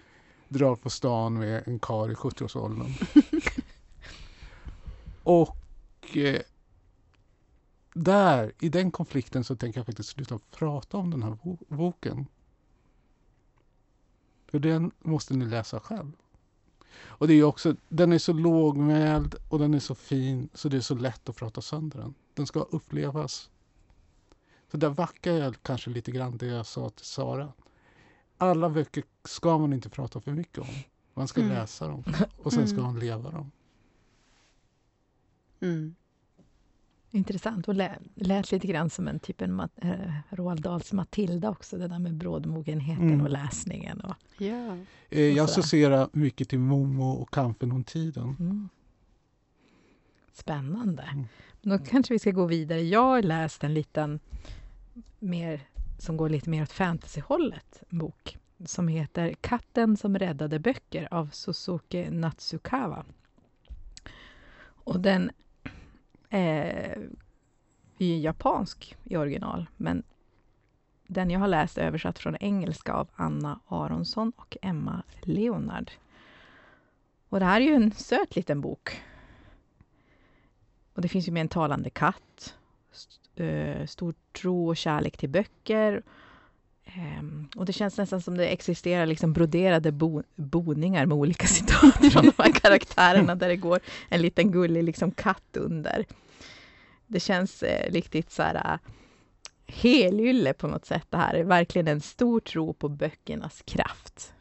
drar 0.49 0.77
på 0.77 0.91
stan 0.91 1.39
med 1.39 1.63
en 1.67 1.79
karl 1.79 2.11
i 2.11 2.15
70-årsåldern. 2.15 2.95
Och 5.23 5.57
eh, 6.17 6.41
där, 7.95 8.53
i 8.61 8.69
den 8.69 8.91
konflikten 8.91 9.45
så 9.45 9.57
tänker 9.57 9.79
jag 9.81 9.87
faktiskt 9.87 10.09
sluta 10.09 10.39
prata 10.51 10.97
om 10.97 11.11
den 11.11 11.23
här 11.23 11.39
bo- 11.43 11.59
boken. 11.69 12.27
För 14.47 14.59
den 14.59 14.91
måste 14.99 15.35
ni 15.35 15.45
läsa 15.45 15.81
själv. 15.81 16.13
Och 17.05 17.29
det 17.29 17.35
är 17.35 17.43
också, 17.45 17.77
den 17.89 18.13
är 18.13 18.19
så 18.19 18.33
lågmäld 18.33 19.35
och 19.49 19.59
den 19.59 19.75
är 19.75 19.79
så 19.79 19.95
fin 19.95 20.49
så 20.55 20.69
det 20.69 20.77
är 20.77 20.81
så 20.81 20.95
lätt 20.95 21.29
att 21.29 21.37
prata 21.37 21.61
sönder 21.61 21.99
den. 21.99 22.15
Den 22.35 22.47
ska 22.47 22.61
upplevas. 22.61 23.51
Så 24.71 24.77
där 24.77 24.89
vackar 24.89 25.33
jag 25.33 25.57
kanske 25.63 25.91
lite 25.91 26.11
grann 26.13 26.37
det 26.37 26.47
jag 26.47 26.67
sa 26.67 26.91
till 26.91 27.07
Sara. 27.07 27.53
Alla 28.39 28.71
böcker 28.71 29.05
ska 29.25 29.59
man 29.59 29.73
inte 29.73 29.89
prata 29.89 30.21
för 30.21 30.33
mycket 30.33 30.59
om. 30.59 30.75
Man 31.15 31.29
ska 31.29 31.41
Mm. 31.41 31.53
läsa 31.55 31.89
dem 31.89 32.05
och 32.43 32.53
sen 32.53 32.69
ska 32.69 32.79
Mm. 32.79 32.87
man 32.93 32.99
leva 32.99 33.31
dem. 33.31 33.51
Mm. 35.63 35.95
Intressant. 37.11 37.69
Och 37.69 37.75
lä, 37.75 37.99
lät 38.15 38.53
lite 38.53 38.67
grann 38.67 38.91
som 38.91 39.09
en 39.09 39.19
typ 39.19 39.43
en 39.43 39.61
äh, 39.61 39.91
Roald 40.31 40.63
Dahls 40.63 40.93
Matilda 40.93 41.51
också, 41.51 41.79
det 41.79 41.89
där 41.89 41.99
med 41.99 42.15
brådmogenheten 42.15 43.09
mm. 43.09 43.21
och 43.21 43.31
läsningen. 43.31 44.01
Och, 44.01 44.15
ja. 44.39 44.77
Eh, 45.11 45.23
jag 45.23 45.45
associerar 45.45 46.09
mycket 46.13 46.49
till 46.49 46.59
Momo 46.59 47.11
och 47.11 47.31
Kampen 47.31 47.73
om 47.73 47.85
tiden. 47.85 48.37
Mm. 48.41 48.69
Spännande. 50.33 51.03
Mm. 51.03 51.27
Då 51.63 51.79
kanske 51.79 52.15
vi 52.15 52.19
ska 52.19 52.31
gå 52.31 52.47
vidare. 52.47 52.81
Jag 52.81 53.03
har 53.03 53.23
läst 53.23 53.65
en 53.65 53.75
liten 53.75 54.21
mer, 55.19 55.61
som 55.99 56.17
går 56.17 56.29
lite 56.29 56.51
mer 56.51 56.63
åt 56.63 56.73
fantasyhållet, 56.73 57.83
bok 57.89 58.39
som 58.65 58.89
heter 58.89 59.35
Katten 59.41 59.97
som 59.97 60.19
räddade 60.19 60.59
böcker 60.59 61.09
av 61.11 61.31
Suzuki 61.33 62.11
Natsukawa. 62.11 63.05
Och 64.63 65.01
den 65.01 65.31
Eh, 66.33 66.99
är 67.99 68.19
japansk 68.19 68.97
i 69.05 69.17
original, 69.17 69.67
men 69.77 70.03
den 71.07 71.31
jag 71.31 71.41
har 71.41 71.49
läst 71.49 71.79
är 71.79 71.87
översatt 71.87 72.19
från 72.19 72.37
engelska 72.37 72.93
av 72.93 73.09
Anna 73.15 73.61
Aronsson 73.69 74.33
och 74.37 74.57
Emma 74.63 75.03
Leonard. 75.23 75.91
Och 77.29 77.41
det 77.41 77.47
här 77.47 77.61
är 77.61 77.65
ju 77.65 77.75
en 77.75 77.93
söt 77.93 78.37
liten 78.37 78.61
bok. 78.61 79.03
Och 80.95 81.03
det 81.03 81.09
finns 81.09 81.29
ju 81.29 81.33
med 81.33 81.41
en 81.41 81.49
talande 81.49 81.91
katt, 81.91 82.57
st 82.93 83.45
eh, 83.45 83.87
stor 83.87 84.15
tro 84.33 84.69
och 84.69 84.77
kärlek 84.77 85.17
till 85.17 85.31
böcker 85.31 86.03
Um, 86.97 87.49
och 87.57 87.65
det 87.65 87.73
känns 87.73 87.99
nästan 87.99 88.21
som 88.21 88.37
det 88.37 88.47
existerar 88.49 89.07
liksom 89.07 89.33
broderade 89.33 89.93
bo 89.93 90.23
boningar 90.37 91.07
med 91.07 91.17
olika 91.17 91.47
citat 91.57 92.13
från 92.13 92.25
de 92.25 92.33
här 92.43 92.53
karaktärerna 92.53 93.35
där 93.35 93.49
det 93.49 93.57
går 93.57 93.81
en 94.09 94.23
liten 94.23 94.53
gullig 94.53 94.85
liksom 94.85 95.11
katt 95.11 95.57
under. 95.57 96.05
Det 97.07 97.21
känns 97.21 97.63
eh, 97.63 97.93
riktigt 97.93 98.31
så 98.31 98.43
här 98.43 98.55
äh, 98.55 98.79
helylle 99.67 100.53
på 100.53 100.67
något 100.67 100.87
sätt 100.87 101.07
det 101.11 101.17
här. 101.17 101.35
Är 101.35 101.45
verkligen 101.45 101.89
en 101.89 102.01
stor 102.01 102.41
tro 102.41 102.73
på 102.73 102.89
böckernas 102.89 103.63
kraft. 103.65 104.35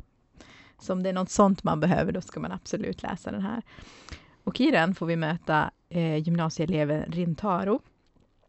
Så 0.79 0.93
om 0.93 1.03
det 1.03 1.09
är 1.09 1.13
något 1.13 1.29
sånt 1.31 1.63
man 1.63 1.79
behöver, 1.79 2.11
då 2.11 2.21
ska 2.21 2.39
man 2.39 2.51
absolut 2.51 3.03
läsa 3.03 3.31
den 3.31 3.41
här. 3.41 3.61
Och 4.43 4.61
i 4.61 4.71
den 4.71 4.95
får 4.95 5.05
vi 5.05 5.15
möta 5.15 5.71
eh, 5.89 6.17
gymnasieeleven 6.17 7.03
Rintaro. 7.11 7.81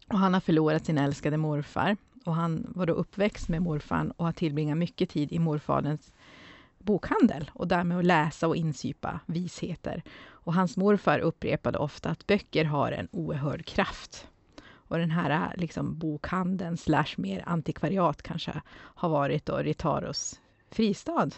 Och 0.08 0.18
han 0.18 0.34
har 0.34 0.40
förlorat 0.40 0.86
sin 0.86 0.98
älskade 0.98 1.36
morfar 1.36 1.96
och 2.24 2.34
han 2.34 2.66
var 2.74 2.86
då 2.86 2.92
uppväxt 2.92 3.48
med 3.48 3.62
morfar 3.62 4.12
och 4.16 4.24
har 4.24 4.32
tillbringat 4.32 4.78
mycket 4.78 5.10
tid 5.10 5.32
i 5.32 5.38
morfaderns 5.38 6.12
bokhandel 6.78 7.50
och 7.54 7.68
därmed 7.68 7.98
att 7.98 8.04
läsa 8.04 8.48
och 8.48 8.56
insypa 8.56 9.20
visheter. 9.26 10.02
Och 10.24 10.54
hans 10.54 10.76
morfar 10.76 11.18
upprepade 11.18 11.78
ofta 11.78 12.10
att 12.10 12.26
böcker 12.26 12.64
har 12.64 12.92
en 12.92 13.08
oerhörd 13.10 13.66
kraft. 13.66 14.28
Och 14.64 14.98
den 14.98 15.10
här 15.10 15.30
äh, 15.30 15.60
liksom, 15.60 15.98
bokhandeln, 15.98 16.76
slash 16.76 17.14
mer 17.16 17.42
antikvariat 17.46 18.22
kanske, 18.22 18.62
har 18.72 19.08
varit 19.08 19.46
då 19.46 19.56
Ritaros 19.56 20.40
fristad. 20.70 21.30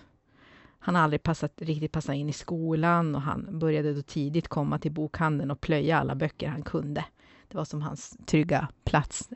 Han 0.79 0.95
har 0.95 1.03
aldrig 1.03 1.23
passat, 1.23 1.53
riktigt 1.57 1.93
passat 1.93 2.15
in 2.15 2.29
i 2.29 2.33
skolan 2.33 3.15
och 3.15 3.23
han 3.23 3.59
började 3.59 3.95
då 3.95 4.03
tidigt 4.03 4.49
komma 4.49 4.79
till 4.79 4.93
bokhandeln 4.93 5.51
och 5.51 5.61
plöja 5.61 5.99
alla 5.99 6.15
böcker 6.15 6.49
han 6.49 6.63
kunde. 6.63 7.05
Det 7.49 7.57
var 7.57 7.65
som 7.65 7.83
hans 7.83 8.19
trygga 8.27 8.69
plats. 8.85 9.29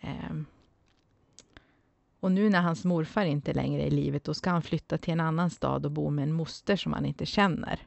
Eh, 0.00 0.32
och 2.20 2.32
nu 2.32 2.50
när 2.50 2.60
hans 2.60 2.84
morfar 2.84 3.24
inte 3.24 3.52
längre 3.52 3.82
är 3.82 3.86
i 3.86 3.90
livet, 3.90 4.24
då 4.24 4.34
ska 4.34 4.50
han 4.50 4.62
flytta 4.62 4.98
till 4.98 5.12
en 5.12 5.20
annan 5.20 5.50
stad 5.50 5.86
och 5.86 5.92
bo 5.92 6.10
med 6.10 6.22
en 6.22 6.32
moster 6.32 6.76
som 6.76 6.92
han 6.92 7.06
inte 7.06 7.26
känner. 7.26 7.80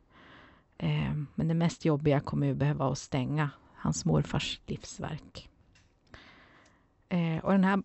Eh, 0.77 1.13
men 1.35 1.47
det 1.47 1.53
mest 1.53 1.85
jobbiga 1.85 2.19
kommer 2.19 2.47
ju 2.47 2.53
behöva 2.53 2.91
att 2.91 2.97
stänga 2.97 3.49
hans 3.75 4.05
morfars 4.05 4.61
livsverk. 4.65 5.49
Eh, 7.09 7.37
och 7.43 7.51
den 7.51 7.63
här 7.63 7.83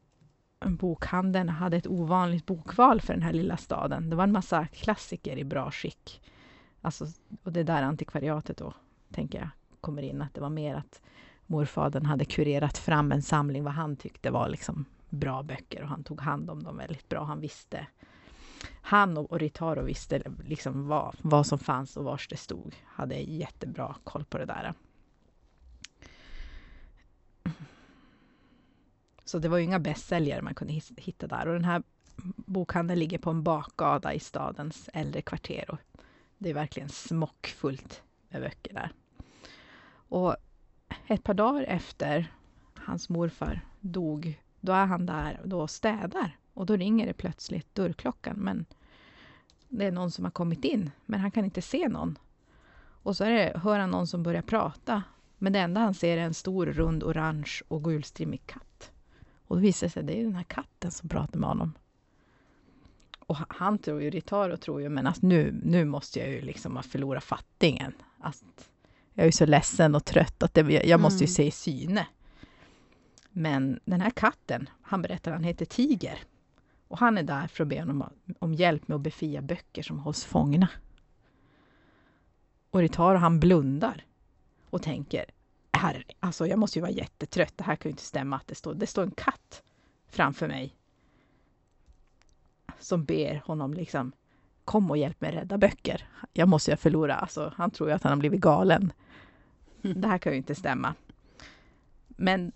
bokhandeln 0.60 1.48
hade 1.48 1.76
ett 1.76 1.86
ovanligt 1.86 2.46
bokval 2.46 3.00
för 3.00 3.12
den 3.12 3.22
här 3.22 3.32
lilla 3.32 3.56
staden. 3.56 4.10
Det 4.10 4.16
var 4.16 4.24
en 4.24 4.32
massa 4.32 4.66
klassiker 4.66 5.36
i 5.36 5.44
bra 5.44 5.70
skick. 5.70 6.20
Alltså, 6.80 7.06
och 7.42 7.52
det 7.52 7.60
är 7.60 7.64
där 7.64 7.82
antikvariatet 7.82 8.56
då, 8.56 8.72
tänker 9.12 9.38
jag, 9.38 9.48
kommer 9.80 10.02
in. 10.02 10.22
Att 10.22 10.34
det 10.34 10.40
var 10.40 10.50
mer 10.50 10.74
att 10.74 11.00
morfadern 11.46 12.06
hade 12.06 12.24
kurerat 12.24 12.78
fram 12.78 13.12
en 13.12 13.22
samling 13.22 13.64
vad 13.64 13.72
han 13.72 13.96
tyckte 13.96 14.30
var 14.30 14.48
liksom 14.48 14.84
bra 15.10 15.42
böcker 15.42 15.82
och 15.82 15.88
han 15.88 16.04
tog 16.04 16.20
hand 16.20 16.50
om 16.50 16.62
dem 16.62 16.76
väldigt 16.76 17.08
bra. 17.08 17.24
Han 17.24 17.40
visste 17.40 17.86
han 18.88 19.18
och 19.18 19.38
Ritaro 19.38 19.82
visste 19.82 20.22
liksom 20.44 20.88
vad, 20.88 21.16
vad 21.22 21.46
som 21.46 21.58
fanns 21.58 21.96
och 21.96 22.04
var 22.04 22.22
det 22.28 22.36
stod. 22.36 22.74
Hade 22.84 23.14
jättebra 23.14 23.96
koll 24.04 24.24
på 24.24 24.38
det 24.38 24.44
där. 24.44 24.74
Så 29.24 29.38
det 29.38 29.48
var 29.48 29.58
ju 29.58 29.64
inga 29.64 29.78
bästsäljare 29.78 30.42
man 30.42 30.54
kunde 30.54 30.80
hitta 30.96 31.26
där. 31.26 31.46
Och 31.46 31.54
den 31.54 31.64
här 31.64 31.82
bokhandeln 32.36 33.00
ligger 33.00 33.18
på 33.18 33.30
en 33.30 33.42
bakgata 33.42 34.14
i 34.14 34.20
stadens 34.20 34.90
äldre 34.92 35.22
kvarter. 35.22 35.70
Och 35.70 35.78
det 36.38 36.50
är 36.50 36.54
verkligen 36.54 36.88
smockfullt 36.88 38.02
med 38.28 38.42
böcker 38.42 38.74
där. 38.74 38.92
Och 39.90 40.36
ett 41.06 41.24
par 41.24 41.34
dagar 41.34 41.62
efter 41.62 42.32
hans 42.74 43.08
morfar 43.08 43.60
dog 43.80 44.40
då 44.60 44.72
är 44.72 44.86
han 44.86 45.06
där 45.06 45.40
och 45.42 45.48
då 45.48 45.66
städar. 45.66 46.36
Och 46.54 46.66
då 46.66 46.76
ringer 46.76 47.06
det 47.06 47.12
plötsligt 47.12 47.74
dörrklockan. 47.74 48.36
Men 48.36 48.66
det 49.68 49.84
är 49.84 49.92
någon 49.92 50.10
som 50.10 50.24
har 50.24 50.32
kommit 50.32 50.64
in, 50.64 50.90
men 51.06 51.20
han 51.20 51.30
kan 51.30 51.44
inte 51.44 51.62
se 51.62 51.88
någon. 51.88 52.18
Och 53.02 53.16
så 53.16 53.24
det, 53.24 53.52
hör 53.56 53.78
han 53.78 53.90
någon 53.90 54.06
som 54.06 54.22
börjar 54.22 54.42
prata. 54.42 55.02
Men 55.38 55.52
det 55.52 55.58
enda 55.58 55.80
han 55.80 55.94
ser 55.94 56.16
är 56.16 56.22
en 56.22 56.34
stor, 56.34 56.66
rund, 56.66 57.04
orange 57.04 57.60
och 57.68 57.84
gulstrimmig 57.84 58.46
katt. 58.46 58.92
Och 59.46 59.56
då 59.56 59.62
visar 59.62 59.86
det 59.86 59.90
sig 59.90 60.00
att 60.00 60.06
det 60.06 60.20
är 60.20 60.24
den 60.24 60.34
här 60.34 60.44
katten 60.44 60.90
som 60.90 61.08
pratar 61.08 61.38
med 61.38 61.48
honom. 61.48 61.72
Och 63.18 63.36
han 63.48 63.78
tror 63.78 64.02
ju, 64.02 64.10
Ritaro 64.10 64.56
tror 64.56 64.80
ju, 64.82 64.88
men 64.88 65.06
alltså 65.06 65.26
nu, 65.26 65.60
nu 65.62 65.84
måste 65.84 66.18
jag 66.18 66.28
ju 66.28 66.40
liksom 66.40 66.76
ha 66.76 66.82
förlorat 66.82 67.24
fattingen. 67.24 67.92
Alltså, 68.20 68.44
jag 69.14 69.22
är 69.22 69.26
ju 69.26 69.32
så 69.32 69.46
ledsen 69.46 69.94
och 69.94 70.04
trött 70.04 70.42
att 70.42 70.54
det, 70.54 70.86
jag 70.86 71.00
måste 71.00 71.24
ju 71.24 71.28
mm. 71.28 71.34
se 71.34 71.46
i 71.46 71.50
syne. 71.50 72.06
Men 73.38 73.80
den 73.84 74.00
här 74.00 74.10
katten, 74.10 74.68
han 74.82 75.02
berättar 75.02 75.32
han 75.32 75.44
heter 75.44 75.64
Tiger. 75.64 76.18
Och 76.88 76.98
han 76.98 77.18
är 77.18 77.22
där 77.22 77.46
för 77.46 77.64
att 77.64 77.68
be 77.68 77.80
honom 77.80 78.04
om 78.38 78.54
hjälp 78.54 78.88
med 78.88 78.96
att 78.96 79.00
befria 79.00 79.42
böcker 79.42 79.82
som 79.82 79.98
hålls 79.98 80.24
fångna. 80.24 80.68
Och 82.70 82.80
Ritaro 82.80 83.16
han 83.16 83.40
blundar 83.40 84.04
och 84.70 84.82
tänker, 84.82 85.24
här, 85.72 86.04
alltså 86.20 86.46
jag 86.46 86.58
måste 86.58 86.78
ju 86.78 86.80
vara 86.80 86.92
jättetrött, 86.92 87.52
det 87.56 87.64
här 87.64 87.76
kan 87.76 87.88
ju 87.88 87.90
inte 87.90 88.02
stämma 88.02 88.36
att 88.36 88.46
det 88.46 88.54
står, 88.54 88.74
det 88.74 88.86
står 88.86 89.02
en 89.02 89.10
katt 89.10 89.62
framför 90.08 90.48
mig. 90.48 90.74
Som 92.78 93.04
ber 93.04 93.42
honom 93.44 93.74
liksom, 93.74 94.12
kom 94.64 94.90
och 94.90 94.98
hjälp 94.98 95.20
mig 95.20 95.32
rädda 95.32 95.58
böcker. 95.58 96.08
Jag 96.32 96.48
måste 96.48 96.70
ju 96.70 96.76
förlora, 96.76 97.14
alltså 97.14 97.52
han 97.56 97.70
tror 97.70 97.88
ju 97.88 97.94
att 97.94 98.02
han 98.02 98.12
har 98.12 98.18
blivit 98.18 98.40
galen. 98.40 98.92
Det 99.82 100.08
här 100.08 100.18
kan 100.18 100.32
ju 100.32 100.38
inte 100.38 100.54
stämma. 100.54 100.94
Men 102.08 102.52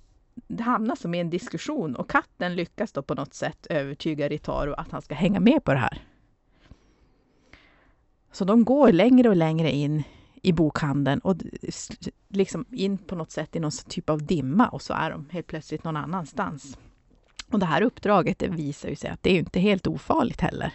hamnar 0.61 0.97
som 0.97 1.14
i 1.14 1.21
en 1.21 1.31
diskussion 1.31 1.97
och 1.97 2.11
katten 2.11 2.55
lyckas 2.55 2.92
då 2.92 3.03
på 3.03 3.14
något 3.14 3.35
sätt 3.35 3.66
övertyga 3.71 4.29
Ritaro 4.29 4.73
att 4.73 4.90
han 4.90 5.03
ska 5.03 5.14
hänga 5.14 5.40
med 5.40 5.64
på 5.64 5.73
det 5.73 5.79
här. 5.79 6.03
Så 8.33 8.45
de 8.45 8.64
går 8.64 8.92
längre 8.92 9.29
och 9.29 9.37
längre 9.37 9.71
in 9.71 10.03
i 10.42 10.53
bokhandeln 10.53 11.21
och 11.21 11.37
liksom 12.29 12.64
in 12.71 12.99
på 12.99 13.14
något 13.14 13.31
sätt 13.31 13.57
i 13.57 13.61
någon 13.61 13.71
typ 13.88 14.11
av 14.11 14.27
dimma 14.27 14.68
och 14.68 14.83
så 14.83 14.95
är 14.95 15.11
de 15.11 15.29
helt 15.31 15.47
plötsligt 15.47 15.85
någon 15.85 15.97
annanstans. 15.97 16.79
Och 17.51 17.59
det 17.59 17.66
här 17.66 17.83
uppdraget 17.83 18.38
det 18.38 18.49
visar 18.49 18.88
ju 18.88 18.97
sig 18.97 19.11
att 19.11 19.23
det 19.23 19.31
är 19.31 19.38
inte 19.38 19.61
helt 19.61 19.87
ofarligt 19.87 20.40
heller. 20.40 20.73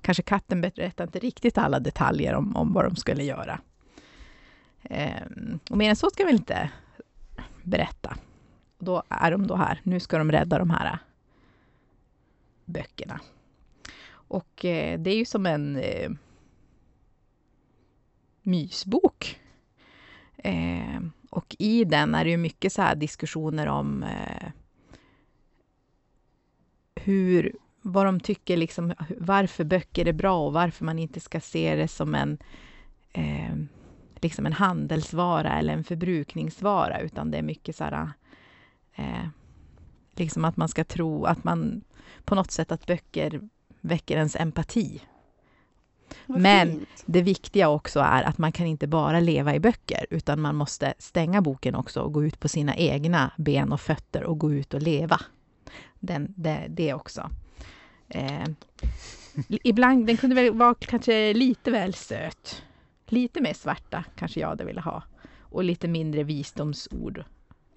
Kanske 0.00 0.22
katten 0.22 0.60
berättar 0.60 1.04
inte 1.04 1.18
riktigt 1.18 1.58
alla 1.58 1.80
detaljer 1.80 2.34
om, 2.34 2.56
om 2.56 2.72
vad 2.72 2.84
de 2.84 2.96
skulle 2.96 3.24
göra. 3.24 3.60
Ehm, 4.82 5.58
och 5.70 5.76
mer 5.76 5.90
än 5.90 5.96
så 5.96 6.10
ska 6.10 6.24
vi 6.24 6.30
inte 6.32 6.70
berätta. 7.62 8.16
Då 8.84 9.02
är 9.08 9.30
de 9.30 9.46
då 9.46 9.54
här. 9.54 9.80
Nu 9.82 10.00
ska 10.00 10.18
de 10.18 10.32
rädda 10.32 10.58
de 10.58 10.70
här 10.70 10.86
äh, 10.86 10.98
böckerna. 12.64 13.20
Och 14.12 14.64
eh, 14.64 15.00
det 15.00 15.10
är 15.10 15.16
ju 15.16 15.24
som 15.24 15.46
en 15.46 15.76
eh, 15.76 16.10
mysbok. 18.42 19.40
Eh, 20.36 21.00
och 21.30 21.56
i 21.58 21.84
den 21.84 22.14
är 22.14 22.24
det 22.24 22.30
ju 22.30 22.36
mycket 22.36 22.72
så 22.72 22.82
här 22.82 22.94
diskussioner 22.94 23.66
om 23.66 24.02
eh, 24.02 24.48
hur, 26.94 27.56
vad 27.82 28.06
de 28.06 28.20
tycker, 28.20 28.56
liksom, 28.56 28.94
varför 29.18 29.64
böcker 29.64 30.08
är 30.08 30.12
bra 30.12 30.46
och 30.46 30.52
varför 30.52 30.84
man 30.84 30.98
inte 30.98 31.20
ska 31.20 31.40
se 31.40 31.74
det 31.74 31.88
som 31.88 32.14
en, 32.14 32.38
eh, 33.12 33.56
liksom 34.14 34.46
en 34.46 34.52
handelsvara 34.52 35.58
eller 35.58 35.72
en 35.72 35.84
förbrukningsvara, 35.84 37.00
utan 37.00 37.30
det 37.30 37.38
är 37.38 37.42
mycket 37.42 37.76
så 37.76 37.84
här 37.84 38.10
Eh, 38.94 39.26
liksom 40.12 40.44
att 40.44 40.56
man 40.56 40.68
ska 40.68 40.84
tro 40.84 41.24
att 41.24 41.44
man 41.44 41.84
på 42.24 42.34
något 42.34 42.50
sätt 42.50 42.72
att 42.72 42.86
böcker 42.86 43.40
väcker 43.80 44.16
ens 44.16 44.36
empati. 44.36 45.02
Vad 46.26 46.40
Men 46.40 46.70
fint. 46.70 46.88
det 47.06 47.22
viktiga 47.22 47.68
också 47.68 48.00
är 48.00 48.22
att 48.22 48.38
man 48.38 48.52
kan 48.52 48.66
inte 48.66 48.86
bara 48.86 49.20
leva 49.20 49.54
i 49.54 49.60
böcker, 49.60 50.06
utan 50.10 50.40
man 50.40 50.56
måste 50.56 50.94
stänga 50.98 51.42
boken 51.42 51.74
också 51.74 52.00
och 52.00 52.12
gå 52.12 52.24
ut 52.24 52.40
på 52.40 52.48
sina 52.48 52.76
egna 52.76 53.30
ben 53.38 53.72
och 53.72 53.80
fötter 53.80 54.24
och 54.24 54.38
gå 54.38 54.52
ut 54.52 54.74
och 54.74 54.82
leva. 54.82 55.20
Den, 56.00 56.34
det, 56.36 56.66
det 56.68 56.94
också. 56.94 57.30
Eh, 58.08 58.48
ibland, 59.48 60.06
den 60.06 60.16
kunde 60.16 60.36
väl 60.36 60.54
vara 60.54 60.74
kanske 60.74 61.34
lite 61.34 61.70
väl 61.70 61.94
söt. 61.94 62.62
Lite 63.06 63.40
mer 63.40 63.54
svarta 63.54 64.04
kanske 64.16 64.40
jag 64.40 64.48
hade 64.48 64.64
velat 64.64 64.84
ha. 64.84 65.02
Och 65.38 65.64
lite 65.64 65.88
mindre 65.88 66.22
visdomsord 66.22 67.24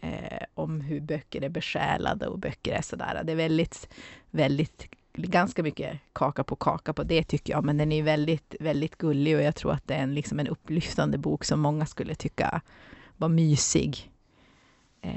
eh, 0.01 0.43
om 0.53 0.81
hur 0.81 0.99
böcker 0.99 1.43
är 1.43 1.49
besjälade 1.49 2.27
och 2.27 2.39
böcker 2.39 2.73
är 2.73 2.81
sådär. 2.81 3.21
Det 3.23 3.31
är 3.31 3.35
väldigt, 3.35 3.89
väldigt, 4.31 4.87
ganska 5.13 5.63
mycket 5.63 5.99
kaka 6.13 6.43
på 6.43 6.55
kaka 6.55 6.93
på 6.93 7.03
det 7.03 7.23
tycker 7.23 7.53
jag. 7.53 7.63
Men 7.63 7.77
den 7.77 7.91
är 7.91 8.03
väldigt, 8.03 8.55
väldigt 8.59 8.97
gullig 8.97 9.35
och 9.35 9.41
jag 9.41 9.55
tror 9.55 9.73
att 9.73 9.87
det 9.87 9.93
är 9.93 10.03
en, 10.03 10.13
liksom 10.13 10.39
en 10.39 10.47
upplyftande 10.47 11.17
bok 11.17 11.43
som 11.43 11.59
många 11.59 11.85
skulle 11.85 12.15
tycka 12.15 12.61
var 13.17 13.29
mysig 13.29 14.11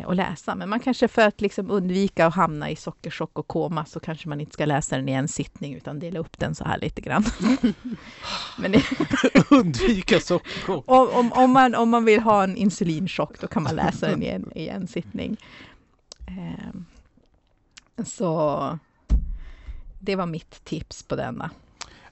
att 0.07 0.17
läsa. 0.17 0.55
Men 0.55 0.69
man 0.69 0.81
kanske 0.81 1.09
för 1.09 1.23
att 1.23 1.41
liksom 1.41 1.71
undvika 1.71 2.27
att 2.27 2.35
hamna 2.35 2.71
i 2.71 2.77
sockerchock 2.77 3.39
och 3.39 3.49
koma 3.49 3.85
så 3.85 4.01
kanske 4.01 4.29
man 4.29 4.41
inte 4.41 4.53
ska 4.53 4.65
läsa 4.65 4.97
den 4.97 5.09
i 5.09 5.13
en 5.13 5.29
sittning 5.29 5.75
utan 5.75 5.99
dela 5.99 6.19
upp 6.19 6.39
den 6.39 6.55
så 6.55 6.65
här 6.65 6.79
lite 6.79 7.01
grann. 7.01 7.25
Det, 8.59 8.85
Undvika 9.51 10.21
socker. 10.21 10.91
om, 10.91 11.09
om, 11.09 11.33
om, 11.33 11.51
man, 11.51 11.75
om 11.75 11.89
man 11.89 12.05
vill 12.05 12.21
ha 12.21 12.45
en 12.45 12.57
insulinchock, 12.57 13.41
då 13.41 13.47
kan 13.47 13.63
man 13.63 13.77
läsa 13.77 14.09
den 14.09 14.23
i 14.23 14.27
en, 14.27 14.53
i 14.55 14.69
en 14.69 14.87
sittning. 14.87 15.37
Ehm, 16.27 16.87
så 18.05 18.79
det 19.99 20.17
var 20.17 20.27
mitt 20.27 20.65
tips 20.65 21.03
på 21.03 21.17
denna. 21.17 21.51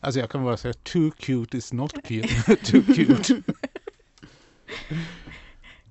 Alltså 0.00 0.20
jag 0.20 0.30
kan 0.30 0.44
bara 0.44 0.56
säga 0.56 0.74
too 0.74 1.10
cute 1.10 1.56
is 1.56 1.72
not 1.72 1.92
cute. 2.06 2.56
too 2.56 2.82
cute. 2.94 3.42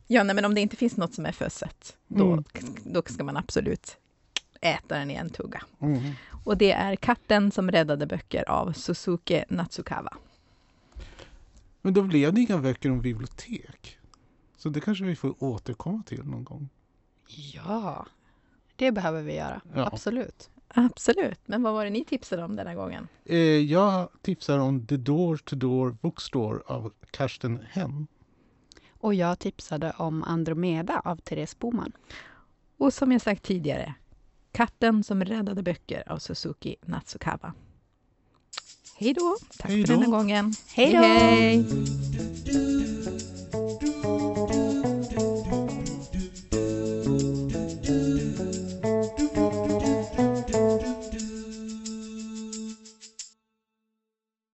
Ja, 0.07 0.23
nej, 0.23 0.35
men 0.35 0.45
om 0.45 0.53
det 0.55 0.61
inte 0.61 0.75
finns 0.75 0.97
något 0.97 1.13
som 1.13 1.25
är 1.25 1.31
för 1.31 1.49
sött, 1.49 1.97
då, 2.07 2.31
Mm. 2.31 2.43
då 2.83 3.01
ska 3.05 3.23
man 3.23 3.37
absolut 3.37 3.97
äta 4.61 4.97
den 4.97 5.11
i 5.11 5.13
en 5.13 5.29
tugga. 5.29 5.63
Mm. 5.79 6.11
Och 6.43 6.57
det 6.57 6.71
är 6.71 6.95
Katten 6.95 7.51
som 7.51 7.71
räddade 7.71 8.05
böcker 8.05 8.49
av 8.49 8.73
Suzuki 8.73 9.43
Natsukawa. 9.49 10.17
Men 11.81 11.93
då 11.93 12.01
blev 12.01 12.33
det 12.33 12.41
inga 12.41 12.57
böcker 12.57 12.91
om 12.91 13.01
bibliotek. 13.01 13.97
Så 14.57 14.69
det 14.69 14.81
kanske 14.81 15.03
vi 15.05 15.15
får 15.15 15.43
återkomma 15.43 16.03
till 16.05 16.23
någon 16.23 16.43
gång. 16.43 16.69
Ja, 17.53 18.05
det 18.75 18.91
behöver 18.91 19.21
vi 19.21 19.35
göra. 19.35 19.61
Ja. 19.75 19.85
Absolut. 19.93 20.49
Absolut. 20.67 21.39
Men 21.45 21.63
vad 21.63 21.73
var 21.73 21.83
det 21.85 21.89
ni 21.91 22.05
tipsade 22.05 22.43
om 22.43 22.55
denna 22.55 22.75
gången? 22.75 23.07
Eh, 23.25 23.37
jag 23.39 24.09
tipsar 24.21 24.59
om 24.59 24.85
The 24.87 24.97
Door 24.97 25.37
to 25.37 25.55
Door 25.55 25.97
Bookstore 26.01 26.59
av 26.65 26.93
Karsten 27.11 27.59
Henn. 27.69 28.07
Och 28.99 29.13
jag 29.13 29.39
tipsade 29.39 29.93
om 29.97 30.23
Andromeda 30.23 31.01
av 31.05 31.15
Therese 31.15 31.59
Boman. 31.59 31.91
Och 32.77 32.93
som 32.93 33.11
jag 33.11 33.21
sagt 33.21 33.43
tidigare, 33.43 33.93
Katten 34.51 35.03
som 35.03 35.23
räddade 35.25 35.63
böcker 35.63 36.11
av 36.11 36.17
Suzuki 36.17 36.75
Natsukawa. 36.85 37.53
Hej 38.99 39.13
då! 39.13 39.37
Tack 39.57 39.71
Hej 39.71 39.85
för 39.85 39.93
denna 39.93 40.07
gången. 40.07 40.53
Hej 40.75 40.93
då! 42.45 42.76